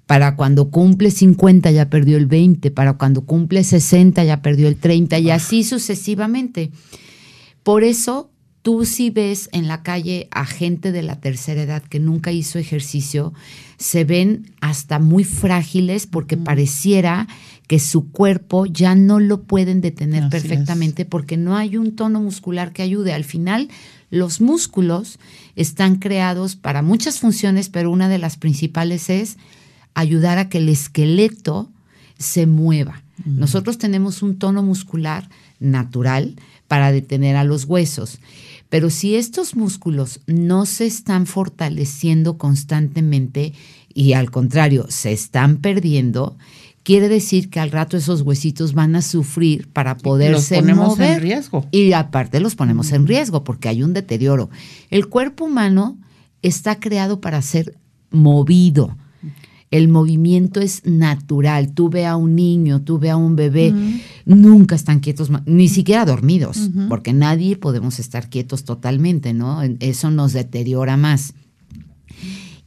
Para 0.10 0.36
cuando 0.36 0.72
cumple 0.72 1.12
50 1.12 1.70
ya 1.70 1.92
perdió 1.92 2.18
el 2.18 2.26
20, 2.26 2.72
para 2.72 2.94
cuando 2.94 3.28
cumple 3.28 3.64
60 3.64 4.24
ya 4.24 4.42
perdió 4.42 4.68
el 4.68 4.76
30 4.76 5.20
y 5.20 5.30
así 5.30 5.64
sucesivamente. 5.64 6.72
Por 7.62 7.84
eso 7.84 8.32
tú 8.64 8.86
si 8.86 9.12
ves 9.12 9.50
en 9.52 9.68
la 9.68 9.84
calle 9.84 10.28
a 10.32 10.48
gente 10.48 10.92
de 10.92 11.04
la 11.04 11.20
tercera 11.20 11.62
edad 11.62 11.84
que 11.84 12.00
nunca 12.00 12.32
hizo 12.32 12.58
ejercicio, 12.58 13.36
se 13.78 14.04
ven 14.04 14.52
hasta 14.62 14.98
muy 14.98 15.24
frágiles 15.24 16.08
porque 16.08 16.38
mm. 16.38 16.44
pareciera 16.44 17.28
que 17.68 17.78
su 17.78 18.10
cuerpo 18.10 18.66
ya 18.66 18.96
no 18.96 19.20
lo 19.20 19.44
pueden 19.44 19.80
detener 19.80 20.28
perfectamente 20.30 21.06
porque 21.06 21.38
no 21.38 21.56
hay 21.56 21.78
un 21.78 21.96
tono 21.96 22.20
muscular 22.20 22.74
que 22.74 22.82
ayude. 22.82 23.14
Al 23.14 23.26
final, 23.26 23.70
los 24.10 24.42
músculos 24.42 25.20
están 25.56 25.98
creados 25.98 26.56
para 26.56 26.82
muchas 26.82 27.20
funciones, 27.20 27.70
pero 27.70 27.92
una 27.92 28.10
de 28.10 28.18
las 28.18 28.38
principales 28.38 29.12
es 29.12 29.38
ayudar 29.94 30.38
a 30.38 30.50
que 30.50 30.60
el 30.60 30.70
esqueleto 30.70 31.70
se 32.18 32.46
mueva. 32.46 33.02
Nosotros 33.26 33.78
tenemos 33.78 34.22
un 34.22 34.38
tono 34.38 34.64
muscular 34.64 35.30
natural 35.60 36.36
para 36.68 36.92
detener 36.92 37.36
a 37.36 37.44
los 37.44 37.66
huesos, 37.66 38.20
pero 38.70 38.90
si 38.90 39.16
estos 39.16 39.56
músculos 39.56 40.22
no 40.28 40.66
se 40.66 40.86
están 40.86 41.26
fortaleciendo 41.26 42.38
constantemente 42.38 43.54
y 43.94 44.14
al 44.14 44.32
contrario 44.32 44.86
se 44.90 45.12
están 45.12 45.58
perdiendo, 45.58 46.38
quiere 46.84 47.10
decir 47.10 47.50
que 47.50 47.60
al 47.60 47.72
rato 47.72 47.98
esos 47.98 48.22
huesitos 48.22 48.74
van 48.74 48.96
a 48.96 49.02
sufrir 49.02 49.68
para 49.70 49.98
poderse 49.98 50.56
los 50.56 50.64
ponemos 50.64 50.88
mover. 50.90 51.18
en 51.18 51.22
riesgo. 51.22 51.68
Y 51.72 51.94
aparte 51.94 52.40
los 52.40 52.56
ponemos 52.56 52.92
en 52.92 53.08
riesgo 53.08 53.44
porque 53.44 53.70
hay 53.70 53.84
un 53.84 53.94
deterioro. 53.94 54.50
El 54.90 55.08
cuerpo 55.08 55.46
humano 55.46 55.98
está 56.42 56.80
creado 56.80 57.20
para 57.22 57.42
ser 57.42 57.76
movido 58.12 58.96
el 59.72 59.88
movimiento 59.88 60.60
es 60.62 60.86
natural. 60.86 61.74
Tú 61.74 61.90
ve 61.90 62.06
a 62.06 62.16
un 62.16 62.36
niño, 62.36 62.82
tú 62.82 62.98
ve 62.98 63.10
a 63.10 63.18
un 63.18 63.36
bebé, 63.36 63.74
nunca 64.26 64.76
están 64.76 65.00
quietos, 65.00 65.30
ni 65.46 65.70
siquiera 65.70 66.06
dormidos, 66.06 66.70
porque 66.88 67.14
nadie 67.14 67.56
podemos 67.56 68.00
estar 68.00 68.30
quietos 68.30 68.64
totalmente, 68.64 69.34
¿no? 69.34 69.62
Eso 69.80 70.12
nos 70.12 70.34
deteriora 70.34 70.98
más. 70.98 71.34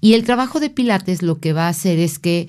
Y 0.00 0.14
el 0.14 0.24
trabajo 0.24 0.60
de 0.60 0.70
Pilates 0.70 1.22
lo 1.22 1.38
que 1.38 1.52
va 1.52 1.66
a 1.66 1.70
hacer 1.70 1.98
es 1.98 2.18
que 2.18 2.48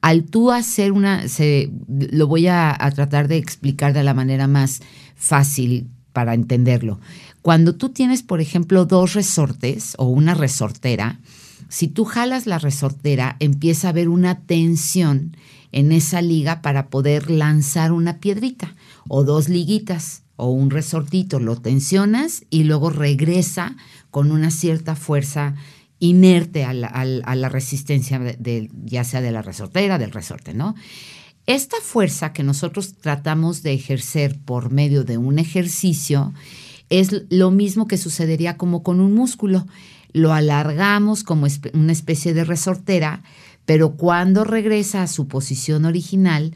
al 0.00 0.24
tú 0.24 0.50
hacer 0.50 0.92
una, 0.92 1.28
se, 1.28 1.70
lo 1.88 2.26
voy 2.26 2.48
a 2.48 2.76
tratar 2.94 3.28
de 3.28 3.36
explicar 3.36 3.92
de 3.92 4.02
la 4.02 4.14
manera 4.14 4.48
más 4.48 4.80
fácil 5.14 5.88
para 6.12 6.34
entenderlo. 6.34 7.00
Cuando 7.40 7.74
tú 7.74 7.88
tienes, 7.88 8.22
por 8.22 8.40
ejemplo, 8.40 8.84
dos 8.84 9.14
resortes 9.14 9.94
o 9.98 10.06
una 10.06 10.34
resortera, 10.34 11.20
si 11.72 11.88
tú 11.88 12.04
jalas 12.04 12.46
la 12.46 12.58
resortera, 12.58 13.36
empieza 13.40 13.86
a 13.86 13.90
haber 13.92 14.10
una 14.10 14.40
tensión 14.40 15.38
en 15.72 15.90
esa 15.90 16.20
liga 16.20 16.60
para 16.60 16.88
poder 16.88 17.30
lanzar 17.30 17.92
una 17.92 18.18
piedrita 18.18 18.74
o 19.08 19.24
dos 19.24 19.48
liguitas 19.48 20.22
o 20.36 20.50
un 20.50 20.68
resortito, 20.68 21.40
lo 21.40 21.56
tensionas 21.56 22.44
y 22.50 22.64
luego 22.64 22.90
regresa 22.90 23.74
con 24.10 24.32
una 24.32 24.50
cierta 24.50 24.96
fuerza 24.96 25.54
inerte 25.98 26.64
a 26.64 26.74
la, 26.74 27.48
resistencia, 27.48 28.18
de, 28.18 28.70
ya 28.84 29.02
sea 29.04 29.22
de 29.22 29.32
la 29.32 29.40
resortera, 29.40 29.96
del 29.96 30.10
resorte, 30.10 30.52
¿no? 30.52 30.74
Esta 31.46 31.78
fuerza 31.82 32.34
que 32.34 32.42
nosotros 32.42 32.96
tratamos 33.00 33.62
de 33.62 33.72
ejercer 33.72 34.38
por 34.44 34.70
medio 34.70 35.04
de 35.04 35.16
un 35.16 35.38
ejercicio 35.38 36.34
es 36.90 37.24
lo 37.30 37.50
mismo 37.50 37.88
que 37.88 37.96
sucedería 37.96 38.58
como 38.58 38.82
con 38.82 39.00
un 39.00 39.14
músculo 39.14 39.66
lo 40.12 40.32
alargamos 40.32 41.24
como 41.24 41.46
una 41.74 41.92
especie 41.92 42.34
de 42.34 42.44
resortera, 42.44 43.22
pero 43.64 43.96
cuando 43.96 44.44
regresa 44.44 45.02
a 45.02 45.06
su 45.06 45.28
posición 45.28 45.84
original, 45.84 46.54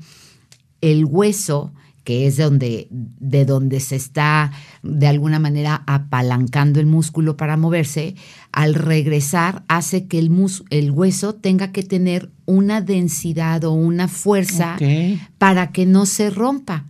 el 0.81 1.05
hueso, 1.05 1.73
que 2.05 2.27
es 2.27 2.37
de 2.37 2.45
donde, 2.45 2.89
de 2.91 3.45
donde 3.45 3.81
se 3.81 3.97
está 3.97 4.53
de 4.83 5.07
alguna 5.09 5.39
manera 5.39 5.83
apalancando 5.87 6.79
el 6.79 6.87
músculo 6.87 7.37
para 7.37 7.57
moverse, 7.57 8.15
al 8.53 8.75
regresar 8.75 9.65
hace 9.69 10.07
que 10.07 10.19
el, 10.19 10.31
el 10.71 10.91
hueso 10.91 11.35
tenga 11.35 11.73
que 11.73 11.83
tener 11.83 12.31
una 12.45 12.81
densidad 12.81 13.65
o 13.65 13.73
una 13.73 14.09
fuerza 14.09 14.77
para 15.39 15.73
que 15.73 15.87
no 15.87 16.07
se 16.07 16.31
rompa. 16.31 16.87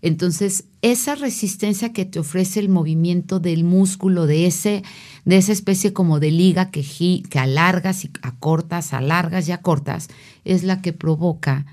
Entonces, 0.00 0.64
esa 0.82 1.14
resistencia 1.14 1.92
que 1.92 2.04
te 2.04 2.18
ofrece 2.18 2.60
el 2.60 2.68
movimiento 2.68 3.40
del 3.40 3.64
músculo, 3.64 4.26
de, 4.26 4.46
ese, 4.46 4.82
de 5.24 5.36
esa 5.36 5.52
especie 5.52 5.92
como 5.92 6.20
de 6.20 6.30
liga 6.30 6.70
que, 6.70 6.84
que 7.28 7.38
alargas 7.38 8.04
y 8.04 8.10
acortas, 8.22 8.92
alargas 8.92 9.48
y 9.48 9.52
acortas, 9.52 10.08
es 10.44 10.62
la 10.62 10.80
que 10.80 10.92
provoca 10.92 11.66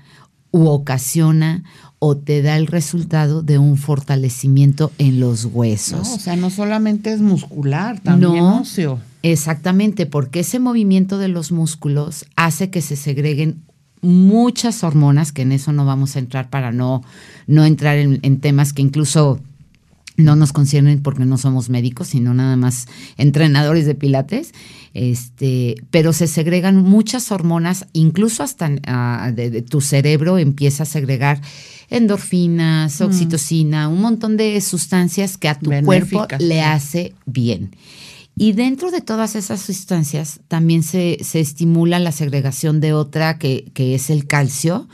u 0.50 0.68
ocasiona 0.68 1.64
o 1.98 2.16
te 2.16 2.42
da 2.42 2.56
el 2.56 2.66
resultado 2.66 3.42
de 3.42 3.58
un 3.58 3.76
fortalecimiento 3.76 4.92
en 4.98 5.20
los 5.20 5.44
huesos. 5.46 6.08
No, 6.08 6.14
o 6.14 6.18
sea, 6.18 6.36
no 6.36 6.50
solamente 6.50 7.12
es 7.12 7.20
muscular, 7.20 8.00
también 8.00 8.36
no, 8.36 8.60
óseo. 8.60 9.00
Exactamente, 9.22 10.06
porque 10.06 10.40
ese 10.40 10.58
movimiento 10.60 11.18
de 11.18 11.28
los 11.28 11.52
músculos 11.52 12.26
hace 12.36 12.70
que 12.70 12.80
se 12.80 12.96
segreguen 12.96 13.65
muchas 14.06 14.84
hormonas, 14.84 15.32
que 15.32 15.42
en 15.42 15.52
eso 15.52 15.72
no 15.72 15.84
vamos 15.84 16.16
a 16.16 16.18
entrar 16.18 16.48
para 16.50 16.72
no, 16.72 17.02
no 17.46 17.64
entrar 17.64 17.98
en, 17.98 18.40
temas 18.40 18.72
que 18.72 18.82
incluso 18.82 19.40
no 20.16 20.34
nos 20.34 20.52
conciernen 20.52 21.02
porque 21.02 21.24
no 21.26 21.36
somos 21.36 21.68
médicos, 21.68 22.08
sino 22.08 22.32
nada 22.32 22.56
más 22.56 22.86
entrenadores 23.18 23.84
de 23.84 23.94
pilates. 23.94 24.52
Este, 24.94 25.74
pero 25.90 26.14
se 26.14 26.26
segregan 26.26 26.76
muchas 26.76 27.30
hormonas, 27.30 27.86
incluso 27.92 28.42
hasta 28.42 28.70
ah, 28.86 29.30
de, 29.34 29.60
tu 29.60 29.82
cerebro 29.82 30.38
empieza 30.38 30.84
a 30.84 30.86
segregar 30.86 31.42
endorfinas, 31.90 33.00
mm. 33.00 33.04
oxitocina, 33.04 33.88
un 33.88 34.00
montón 34.00 34.38
de 34.38 34.58
sustancias 34.62 35.36
que 35.36 35.48
a 35.48 35.58
tu 35.58 35.70
cuerpo 35.84 36.26
le 36.38 36.62
hace 36.62 37.12
bien. 37.26 37.72
Y 38.38 38.52
dentro 38.52 38.90
de 38.90 39.00
todas 39.00 39.34
esas 39.34 39.62
sustancias 39.62 40.40
también 40.46 40.82
se, 40.82 41.18
estimula 41.32 41.98
la 41.98 42.12
segregación 42.12 42.80
de 42.80 42.92
otra 42.92 43.38
que, 43.38 43.72
es 43.74 44.10
el 44.10 44.26
calcio 44.26 44.88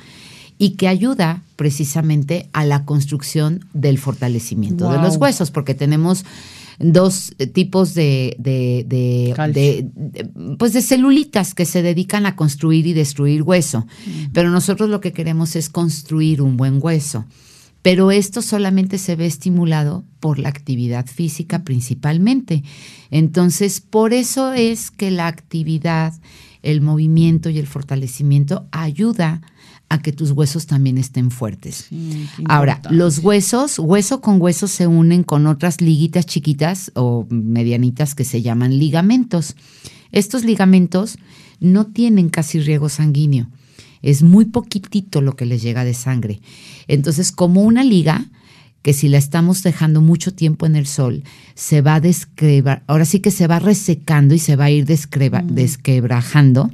y 0.59 0.70
que 0.76 0.87
ayuda 0.87 1.42
precisamente 1.57 2.48
a 2.52 2.64
la 2.64 2.85
construcción 2.85 3.66
del 3.72 3.98
fortalecimiento 3.98 4.92
de 4.92 4.98
los 4.98 5.16
huesos, 5.16 5.50
porque 5.50 5.74
tenemos 5.74 6.24
dos 6.78 7.35
tipos 7.52 7.94
de, 7.94 8.37
de, 8.38 9.35
pues 10.57 10.72
de 10.72 10.81
celulitas 10.83 11.55
que 11.55 11.66
se 11.66 11.83
dedican 11.83 12.26
a 12.26 12.37
construir 12.37 12.87
y 12.87 12.92
destruir 12.92 13.42
hueso. 13.42 13.88
Pero 14.33 14.50
nosotros 14.50 14.88
lo 14.88 15.00
que 15.00 15.12
queremos 15.12 15.57
es 15.57 15.68
construir 15.68 16.42
un 16.42 16.57
buen 16.57 16.78
hueso 16.81 17.26
pero 17.83 18.12
esto 18.12 18.42
solamente 18.42 18.97
se 18.97 19.16
ve 19.16 19.27
estimulado 19.27 20.05
por 20.21 20.38
la 20.38 20.49
actividad 20.49 21.07
física 21.07 21.64
principalmente. 21.64 22.62
Entonces, 23.11 23.81
por 23.81 24.14
eso 24.14 24.53
es 24.53 24.92
que 24.92 25.11
la 25.11 25.27
actividad, 25.27 26.14
el 26.62 26.81
movimiento 26.81 27.51
y 27.51 27.59
el 27.59 27.66
fortalecimiento 27.66 28.66
ayuda 28.71 29.42
a 29.88 30.01
que 30.01 30.12
tus 30.12 30.31
huesos 30.31 30.66
también 30.66 30.97
estén 30.97 31.31
fuertes. 31.31 31.88
Ahora, 32.47 32.81
los 32.88 33.18
huesos, 33.18 33.79
hueso 33.79 34.23
con 34.23 34.40
hueso 34.40 34.66
se 34.68 34.87
unen 34.87 35.23
con 35.23 35.47
otras 35.47 35.83
liguitas 35.83 36.25
chiquitas 36.25 36.92
o 36.95 37.27
medianitas 37.29 38.14
que 38.14 38.25
se 38.25 38.40
llaman 38.40 38.79
ligamentos. 38.79 39.55
Estos 40.12 40.45
ligamentos 40.45 41.18
no 41.61 41.88
tienen 41.88 42.31
casi 42.31 42.61
riego 42.61 42.88
sanguíneo 42.88 43.49
es 44.03 44.23
muy 44.23 44.47
poquitito 44.47 45.21
lo 45.21 45.37
que 45.37 45.47
les 45.47 45.62
llega 45.62 45.85
de 45.85 45.95
sangre. 45.95 46.41
Entonces, 46.88 47.33
como 47.33 47.62
una 47.62 47.85
liga, 47.85 48.27
que 48.83 48.93
si 48.93 49.09
la 49.09 49.19
estamos 49.19 49.62
dejando 49.62 50.01
mucho 50.01 50.35
tiempo 50.35 50.67
en 50.67 50.77
el 50.77 50.87
sol, 50.87 51.23
se 51.55 51.81
va 51.81 51.95
a 51.95 52.01
desquebrar, 52.01 52.83
ahora 52.88 53.05
sí 53.05 53.21
que 53.21 53.31
se 53.31 53.47
va 53.47 53.61
resecando 53.61 54.35
y 54.35 54.38
se 54.38 54.57
va 54.57 54.65
a 54.65 54.71
ir 54.71 54.87
desquebrajando. 54.87 56.71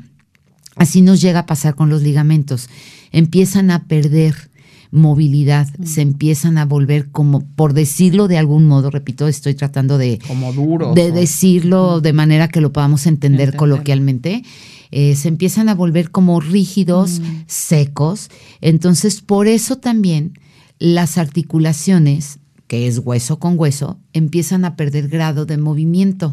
Así 0.77 1.03
nos 1.03 1.21
llega 1.21 1.41
a 1.41 1.47
pasar 1.47 1.75
con 1.75 1.91
los 1.91 2.03
ligamentos. 2.03 2.71
Empiezan 3.13 3.71
a 3.71 3.85
perder 3.85 4.49
movilidad, 4.91 5.69
se 5.85 6.01
empiezan 6.01 6.57
a 6.57 6.65
volver 6.65 7.11
como, 7.11 7.45
por 7.47 7.75
decirlo 7.75 8.27
de 8.29 8.39
algún 8.39 8.67
modo, 8.67 8.91
repito, 8.91 9.29
estoy 9.29 9.55
tratando 9.55 9.99
de, 9.99 10.19
como 10.27 10.53
duros, 10.53 10.95
de 10.95 11.13
decirlo 11.13 12.01
de 12.01 12.15
manera 12.15 12.49
que 12.49 12.63
lo 12.63 12.73
podamos 12.73 13.07
entender, 13.07 13.55
coloquialmente, 13.55 14.45
eh, 14.91 15.15
se 15.17 15.29
empiezan 15.29 15.69
a 15.69 15.75
volver 15.75 16.11
como 16.11 16.41
rígidos, 16.41 17.21
secos. 17.47 18.31
Entonces, 18.61 19.21
por 19.21 19.47
eso 19.47 19.77
también 19.77 20.39
las 20.79 21.19
articulaciones, 21.19 22.39
que 22.67 22.87
es 22.87 22.99
hueso 22.99 23.39
con 23.39 23.59
hueso, 23.59 23.99
empiezan 24.13 24.65
a 24.65 24.77
perder 24.77 25.09
grado 25.09 25.47
de 25.47 25.59
movimiento. 25.59 26.33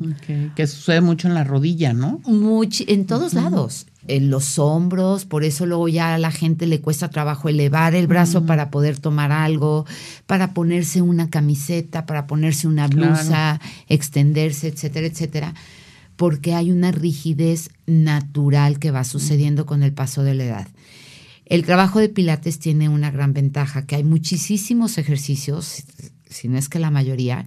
Que 0.56 0.68
sucede 0.68 1.02
mucho 1.02 1.28
en 1.28 1.34
la 1.34 1.44
rodilla, 1.44 1.94
¿no? 1.94 2.22
en 2.88 3.06
todos 3.06 3.34
lados. 3.34 3.88
En 4.08 4.30
los 4.30 4.60
hombros, 4.60 5.26
por 5.26 5.44
eso 5.44 5.66
luego 5.66 5.88
ya 5.88 6.14
a 6.14 6.20
la 6.20 6.30
gente 6.30 6.68
le 6.68 6.80
cuesta 6.80 7.10
trabajo 7.10 7.50
elevar 7.50 7.96
el 7.96 8.06
brazo 8.06 8.46
para 8.46 8.70
poder 8.70 9.00
tomar 9.00 9.32
algo, 9.32 9.86
para 10.28 10.54
ponerse 10.54 11.02
una 11.02 11.32
camiseta, 11.32 12.06
para 12.06 12.28
ponerse 12.28 12.68
una 12.68 12.88
blusa, 12.88 13.60
extenderse, 13.88 14.68
etcétera, 14.68 15.08
etcétera, 15.08 15.54
porque 16.16 16.54
hay 16.54 16.72
una 16.72 16.92
rigidez 16.92 17.70
natural 17.86 18.80
que 18.80 18.92
va 18.92 19.04
sucediendo 19.04 19.66
con 19.66 19.84
el 19.84 19.94
paso 19.94 20.24
de 20.24 20.34
la 20.34 20.44
edad. 20.46 20.68
El 21.46 21.64
trabajo 21.64 22.00
de 22.00 22.10
Pilates 22.10 22.60
tiene 22.60 22.90
una 22.90 23.12
gran 23.12 23.34
ventaja, 23.34 23.86
que 23.86 23.96
hay 23.96 24.04
muchísimos 24.04 24.98
ejercicios, 24.98 25.84
si 26.28 26.48
no 26.48 26.58
es 26.58 26.70
que 26.70 26.80
la 26.80 26.90
mayoría, 26.90 27.46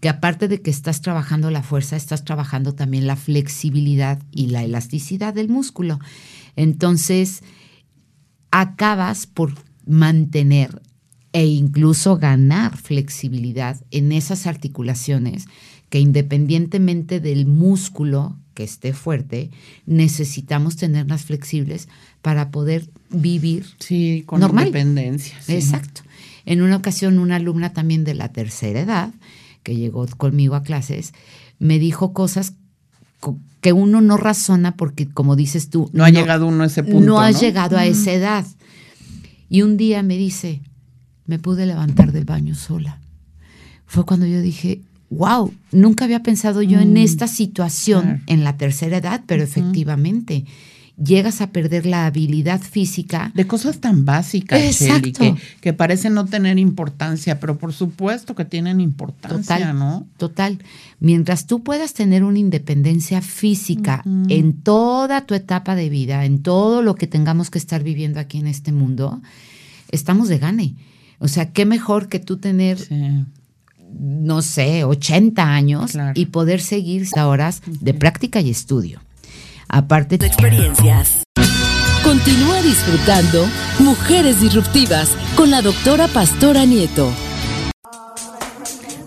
que 0.00 0.08
aparte 0.08 0.48
de 0.48 0.60
que 0.60 0.70
estás 0.70 1.02
trabajando 1.02 1.50
la 1.50 1.62
fuerza, 1.62 1.96
estás 1.96 2.24
trabajando 2.24 2.74
también 2.74 3.06
la 3.06 3.16
flexibilidad 3.16 4.20
y 4.32 4.46
la 4.46 4.64
elasticidad 4.64 5.34
del 5.34 5.48
músculo. 5.48 6.00
Entonces, 6.56 7.42
acabas 8.50 9.26
por 9.26 9.54
mantener 9.86 10.82
e 11.32 11.46
incluso 11.46 12.16
ganar 12.16 12.76
flexibilidad 12.76 13.80
en 13.90 14.12
esas 14.12 14.46
articulaciones 14.46 15.46
que 15.90 16.00
independientemente 16.00 17.20
del 17.20 17.46
músculo 17.46 18.36
que 18.54 18.64
esté 18.64 18.92
fuerte, 18.92 19.50
necesitamos 19.86 20.76
tenerlas 20.76 21.24
flexibles 21.24 21.88
para 22.22 22.50
poder 22.50 22.88
vivir 23.10 23.66
sí, 23.78 24.24
con 24.26 24.40
normal. 24.40 24.66
independencia. 24.66 25.38
Exacto. 25.46 26.02
En 26.44 26.62
una 26.62 26.76
ocasión, 26.76 27.18
una 27.18 27.36
alumna 27.36 27.72
también 27.72 28.04
de 28.04 28.14
la 28.14 28.30
tercera 28.30 28.80
edad, 28.80 29.12
que 29.62 29.76
llegó 29.76 30.06
conmigo 30.06 30.54
a 30.54 30.62
clases, 30.62 31.12
me 31.58 31.78
dijo 31.78 32.12
cosas 32.12 32.54
que 33.60 33.72
uno 33.72 34.00
no 34.00 34.16
razona 34.16 34.76
porque, 34.76 35.08
como 35.08 35.36
dices 35.36 35.70
tú, 35.70 35.90
no 35.92 36.04
ha 36.04 36.10
llegado 36.10 36.46
uno 36.46 36.62
a 36.62 36.66
ese 36.66 36.82
punto. 36.82 37.06
No 37.06 37.20
ha 37.20 37.30
llegado 37.30 37.76
a 37.76 37.86
esa 37.86 38.12
edad. 38.12 38.46
Y 39.48 39.62
un 39.62 39.76
día 39.76 40.02
me 40.02 40.16
dice, 40.16 40.62
me 41.26 41.38
pude 41.38 41.66
levantar 41.66 42.12
del 42.12 42.24
baño 42.24 42.54
sola. 42.54 43.00
Fue 43.86 44.04
cuando 44.04 44.26
yo 44.26 44.40
dije, 44.40 44.82
wow, 45.10 45.52
nunca 45.72 46.04
había 46.04 46.22
pensado 46.22 46.62
yo 46.62 46.80
en 46.80 46.94
mm, 46.94 46.98
esta 46.98 47.28
situación 47.28 48.22
en 48.26 48.44
la 48.44 48.56
tercera 48.56 48.98
edad, 48.98 49.22
pero 49.26 49.42
efectivamente 49.42 50.44
llegas 51.02 51.40
a 51.40 51.50
perder 51.50 51.86
la 51.86 52.06
habilidad 52.06 52.60
física. 52.60 53.30
De 53.34 53.46
cosas 53.46 53.78
tan 53.78 54.04
básicas, 54.04 54.60
Shelly, 54.60 55.12
que, 55.12 55.36
que 55.60 55.72
parecen 55.72 56.14
no 56.14 56.26
tener 56.26 56.58
importancia, 56.58 57.38
pero 57.40 57.56
por 57.56 57.72
supuesto 57.72 58.34
que 58.34 58.44
tienen 58.44 58.80
importancia, 58.80 59.58
total, 59.58 59.78
¿no? 59.78 60.06
Total. 60.16 60.58
Mientras 61.00 61.46
tú 61.46 61.62
puedas 61.62 61.94
tener 61.94 62.24
una 62.24 62.38
independencia 62.38 63.22
física 63.22 64.02
en 64.28 64.54
toda 64.54 65.24
tu 65.24 65.34
etapa 65.34 65.74
de 65.74 65.88
vida, 65.88 66.24
en 66.24 66.42
todo 66.42 66.82
lo 66.82 66.96
que 66.96 67.06
tengamos 67.06 67.50
que 67.50 67.58
estar 67.58 67.82
viviendo 67.82 68.18
aquí 68.20 68.38
en 68.38 68.48
este 68.48 68.72
mundo, 68.72 69.22
estamos 69.90 70.28
de 70.28 70.38
gane. 70.38 70.74
O 71.20 71.28
sea, 71.28 71.52
qué 71.52 71.66
mejor 71.66 72.08
que 72.08 72.20
tú 72.20 72.38
tener 72.38 72.78
no 73.98 74.42
sé, 74.42 74.84
80 74.84 75.42
años 75.42 75.92
y 76.14 76.26
poder 76.26 76.60
seguir 76.60 77.06
horas 77.16 77.62
de 77.66 77.94
práctica 77.94 78.40
y 78.40 78.50
estudio. 78.50 79.00
Aparte 79.68 80.18
de 80.18 80.26
experiencias. 80.26 81.22
Continúa 82.02 82.62
disfrutando 82.62 83.46
Mujeres 83.80 84.40
Disruptivas 84.40 85.10
con 85.36 85.50
la 85.50 85.60
doctora 85.60 86.08
Pastora 86.08 86.64
Nieto. 86.64 87.12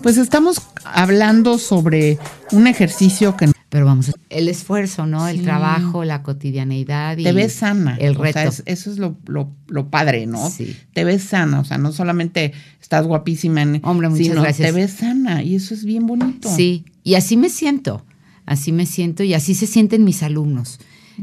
Pues 0.02 0.18
estamos 0.18 0.60
hablando 0.84 1.58
sobre 1.58 2.18
un 2.52 2.66
ejercicio 2.66 3.36
que 3.36 3.51
pero 3.72 3.86
vamos, 3.86 4.12
el 4.28 4.48
esfuerzo, 4.48 5.06
¿no? 5.06 5.26
El 5.26 5.40
trabajo, 5.40 6.04
la 6.04 6.22
cotidianeidad 6.22 7.16
y 7.16 7.24
te 7.24 7.32
ves 7.32 7.54
sana. 7.54 7.96
El 7.98 8.16
reto. 8.16 8.38
eso 8.66 8.90
es 8.92 8.98
lo, 8.98 9.16
lo, 9.24 9.88
padre, 9.88 10.26
¿no? 10.26 10.50
Sí. 10.50 10.76
Te 10.92 11.04
ves 11.04 11.22
sana, 11.22 11.60
o 11.60 11.64
sea, 11.64 11.78
no 11.78 11.90
solamente 11.90 12.52
estás 12.82 13.06
guapísima, 13.06 13.62
en, 13.62 13.80
Hombre, 13.82 14.10
muchas 14.10 14.26
sino 14.26 14.42
gracias. 14.42 14.68
te 14.68 14.78
ves 14.78 14.90
sana 14.90 15.42
y 15.42 15.54
eso 15.54 15.72
es 15.72 15.86
bien 15.86 16.06
bonito. 16.06 16.54
Sí, 16.54 16.84
y 17.02 17.14
así 17.14 17.38
me 17.38 17.48
siento, 17.48 18.04
así 18.44 18.72
me 18.72 18.84
siento 18.84 19.22
y 19.22 19.32
así 19.32 19.54
se 19.54 19.66
sienten 19.66 20.04
mis 20.04 20.22
alumnos. 20.22 20.78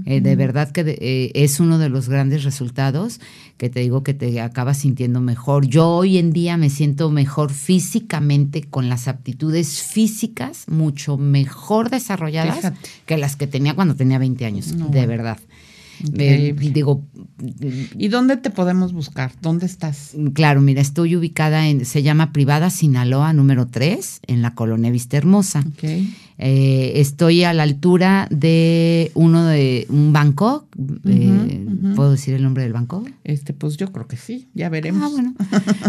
Eh, 0.06 0.22
de 0.22 0.36
verdad 0.36 0.72
que 0.72 0.82
eh, 0.82 1.32
es 1.34 1.60
uno 1.60 1.78
de 1.78 1.90
los 1.90 2.10
grandes 2.10 2.44
resultados 2.44 3.20
que 3.58 3.70
te 3.70 3.82
digo 3.82 4.04
que 4.04 4.14
te 4.14 4.40
acabas 4.42 4.78
sintiendo 4.80 5.20
mejor. 5.22 5.66
Yo 5.68 5.88
hoy 5.88 6.18
en 6.18 6.32
día 6.32 6.58
me 6.58 6.70
siento 6.70 7.10
mejor 7.12 7.52
físicamente 7.52 8.64
con 8.64 8.90
las 8.90 9.08
aptitudes 9.08 9.82
físicas 9.82 10.66
mucho 10.68 11.18
mejor 11.18 11.90
desarrolladas 11.90 12.74
que 13.06 13.18
las 13.18 13.36
que 13.36 13.48
tenía 13.48 13.74
cuando 13.74 13.96
tenía 13.96 14.20
20 14.20 14.46
años, 14.46 14.92
de 14.92 15.06
verdad. 15.06 15.40
Eh, 16.18 16.56
digo, 16.58 17.04
¿y 17.98 18.08
dónde 18.08 18.38
te 18.38 18.50
podemos 18.50 18.94
buscar? 18.94 19.34
¿Dónde 19.42 19.66
estás? 19.66 20.14
Claro, 20.34 20.62
mira, 20.62 20.82
estoy 20.82 21.16
ubicada 21.16 21.68
en, 21.68 21.86
se 21.86 22.04
llama 22.04 22.32
Privada 22.32 22.70
Sinaloa 22.70 23.34
número 23.34 23.68
3, 23.68 24.22
en 24.28 24.42
la 24.42 24.56
colonia 24.56 24.92
Vista 24.92 25.18
Hermosa. 25.18 25.66
Eh, 26.42 26.94
estoy 27.02 27.44
a 27.44 27.54
la 27.54 27.64
altura 27.64 28.26
de 28.32 29.12
uno 29.14 29.44
de 29.44 29.86
un 29.90 30.14
banco. 30.14 30.70
Eh, 31.06 31.66
¿Puedo 31.98 32.12
decir 32.12 32.34
el 32.34 32.44
nombre 32.44 32.64
del 32.64 32.72
banco? 32.72 33.04
Este, 33.26 33.52
pues 33.52 33.76
yo 33.76 33.92
creo 33.92 34.08
que 34.08 34.16
sí, 34.16 34.48
ya 34.54 34.70
veremos. 34.70 35.04
Ah, 35.04 35.10
bueno. 35.12 35.34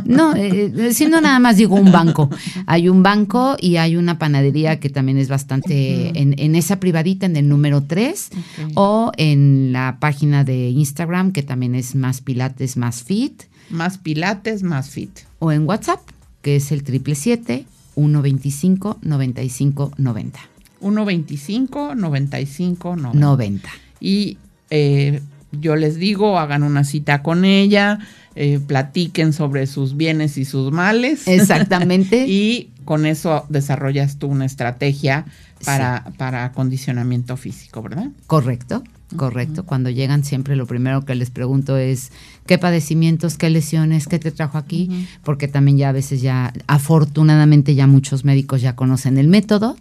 No, 0.04 0.34
eh, 0.34 0.92
siendo 0.92 1.20
nada 1.20 1.38
más 1.38 1.56
digo 1.56 1.76
un 1.76 1.92
banco. 1.92 2.28
Hay 2.66 2.88
un 2.88 3.04
banco 3.04 3.56
y 3.60 3.76
hay 3.76 3.94
una 3.94 4.18
panadería 4.18 4.80
que 4.80 4.90
también 4.90 5.18
es 5.18 5.28
bastante 5.28 6.18
en, 6.20 6.54
esa 6.56 6.80
privadita, 6.80 7.26
en 7.26 7.36
el 7.36 7.48
número 7.48 7.84
3, 7.84 8.30
o 8.74 9.12
en 9.16 9.72
la 9.72 9.98
página 10.00 10.42
de 10.42 10.70
Instagram, 10.70 11.30
que 11.30 11.44
también 11.44 11.76
es 11.76 11.94
más 11.94 12.20
pilates, 12.22 12.76
más 12.76 13.04
fit. 13.04 13.44
Más 13.70 13.98
pilates, 13.98 14.64
más 14.64 14.90
fit. 14.90 15.16
O 15.38 15.52
en 15.52 15.64
WhatsApp, 15.64 16.00
que 16.42 16.56
es 16.56 16.72
el 16.72 16.82
triple 16.82 17.14
siete 17.14 17.66
125 18.00 18.98
95 19.02 19.92
90. 19.96 20.40
125 20.80 21.94
95 21.94 22.96
90. 22.96 23.18
90. 23.18 23.68
Y 24.00 24.38
eh, 24.70 25.20
yo 25.52 25.76
les 25.76 25.96
digo, 25.96 26.38
hagan 26.38 26.62
una 26.62 26.84
cita 26.84 27.22
con 27.22 27.44
ella, 27.44 27.98
eh, 28.34 28.60
platiquen 28.64 29.32
sobre 29.32 29.66
sus 29.66 29.96
bienes 29.96 30.38
y 30.38 30.44
sus 30.44 30.72
males. 30.72 31.26
Exactamente. 31.28 32.24
y 32.28 32.70
con 32.84 33.06
eso 33.06 33.44
desarrollas 33.48 34.18
tú 34.18 34.28
una 34.28 34.46
estrategia 34.46 35.26
para, 35.64 36.12
para 36.16 36.44
acondicionamiento 36.44 37.36
físico, 37.36 37.82
¿verdad? 37.82 38.08
Correcto. 38.26 38.82
Correcto. 39.16 39.64
Cuando 39.64 39.90
llegan 39.90 40.24
siempre 40.24 40.56
lo 40.56 40.66
primero 40.66 41.04
que 41.04 41.14
les 41.14 41.30
pregunto 41.30 41.76
es 41.76 42.12
qué 42.46 42.58
padecimientos, 42.58 43.36
qué 43.36 43.50
lesiones, 43.50 44.06
qué 44.06 44.18
te 44.18 44.30
trajo 44.30 44.58
aquí, 44.58 45.08
porque 45.24 45.48
también 45.48 45.78
ya 45.78 45.88
a 45.88 45.92
veces 45.92 46.22
ya, 46.22 46.52
afortunadamente 46.66 47.74
ya 47.74 47.86
muchos 47.86 48.24
médicos 48.24 48.62
ya 48.62 48.76
conocen 48.76 49.18
el 49.18 49.28
método 49.28 49.76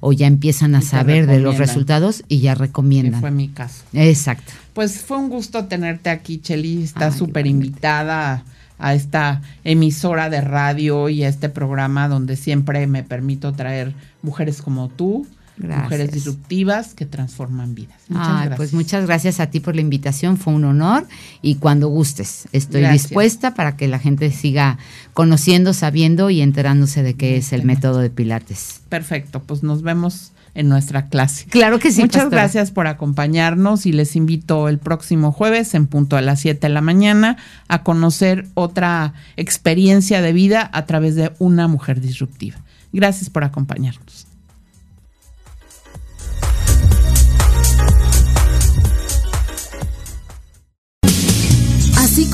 o 0.00 0.12
ya 0.12 0.26
empiezan 0.26 0.74
a 0.74 0.82
saber 0.82 1.26
de 1.26 1.40
los 1.40 1.56
resultados 1.56 2.24
y 2.28 2.40
ya 2.40 2.54
recomiendan. 2.54 3.20
fue 3.20 3.30
mi 3.30 3.48
caso. 3.48 3.84
Exacto. 3.94 4.52
Pues 4.74 5.00
fue 5.00 5.16
un 5.16 5.30
gusto 5.30 5.64
tenerte 5.64 6.10
aquí, 6.10 6.38
Cheli. 6.38 6.82
Estás 6.82 7.16
súper 7.16 7.46
invitada 7.46 8.44
a 8.78 8.94
esta 8.94 9.40
emisora 9.62 10.28
de 10.28 10.40
radio 10.40 11.08
y 11.08 11.22
a 11.22 11.28
este 11.28 11.48
programa 11.48 12.08
donde 12.08 12.36
siempre 12.36 12.86
me 12.86 13.02
permito 13.02 13.52
traer 13.52 13.94
mujeres 14.20 14.60
como 14.60 14.88
tú 14.88 15.26
Mujeres 15.56 16.10
disruptivas 16.10 16.94
que 16.94 17.06
transforman 17.06 17.74
vidas. 17.74 17.96
Muchas 18.08 18.26
ah, 18.26 18.34
gracias. 18.40 18.56
Pues 18.56 18.72
muchas 18.72 19.06
gracias 19.06 19.40
a 19.40 19.46
ti 19.46 19.60
por 19.60 19.76
la 19.76 19.82
invitación, 19.82 20.36
fue 20.36 20.52
un 20.52 20.64
honor 20.64 21.06
y 21.42 21.56
cuando 21.56 21.88
gustes, 21.88 22.48
estoy 22.52 22.84
dispuesta 22.86 23.54
para 23.54 23.76
que 23.76 23.86
la 23.86 24.00
gente 24.00 24.30
siga 24.32 24.78
conociendo, 25.12 25.72
sabiendo 25.72 26.30
y 26.30 26.40
enterándose 26.40 27.02
de 27.02 27.14
qué 27.14 27.36
es 27.36 27.52
el 27.52 27.64
método 27.64 28.00
de 28.00 28.10
Pilates. 28.10 28.80
Perfecto, 28.88 29.42
pues 29.42 29.62
nos 29.62 29.82
vemos 29.82 30.32
en 30.54 30.68
nuestra 30.68 31.08
clase. 31.08 31.46
Claro 31.46 31.78
que 31.78 31.90
sí. 31.92 32.00
Muchas 32.00 32.30
gracias 32.30 32.70
por 32.70 32.86
acompañarnos 32.86 33.86
y 33.86 33.92
les 33.92 34.16
invito 34.16 34.68
el 34.68 34.78
próximo 34.78 35.32
jueves 35.32 35.74
en 35.74 35.86
punto 35.86 36.16
a 36.16 36.20
las 36.20 36.40
7 36.40 36.68
de 36.68 36.72
la 36.72 36.80
mañana 36.80 37.36
a 37.68 37.82
conocer 37.82 38.46
otra 38.54 39.14
experiencia 39.36 40.22
de 40.22 40.32
vida 40.32 40.70
a 40.72 40.86
través 40.86 41.16
de 41.16 41.32
una 41.38 41.68
mujer 41.68 42.00
disruptiva. 42.00 42.56
Gracias 42.92 43.30
por 43.30 43.42
acompañarnos. 43.42 44.03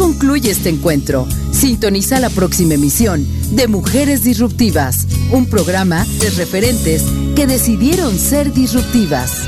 concluye 0.00 0.50
este 0.50 0.70
encuentro. 0.70 1.28
Sintoniza 1.52 2.20
la 2.20 2.30
próxima 2.30 2.72
emisión 2.72 3.26
de 3.54 3.68
Mujeres 3.68 4.24
Disruptivas, 4.24 5.06
un 5.30 5.44
programa 5.44 6.06
de 6.20 6.30
referentes 6.30 7.04
que 7.36 7.46
decidieron 7.46 8.18
ser 8.18 8.54
disruptivas. 8.54 9.46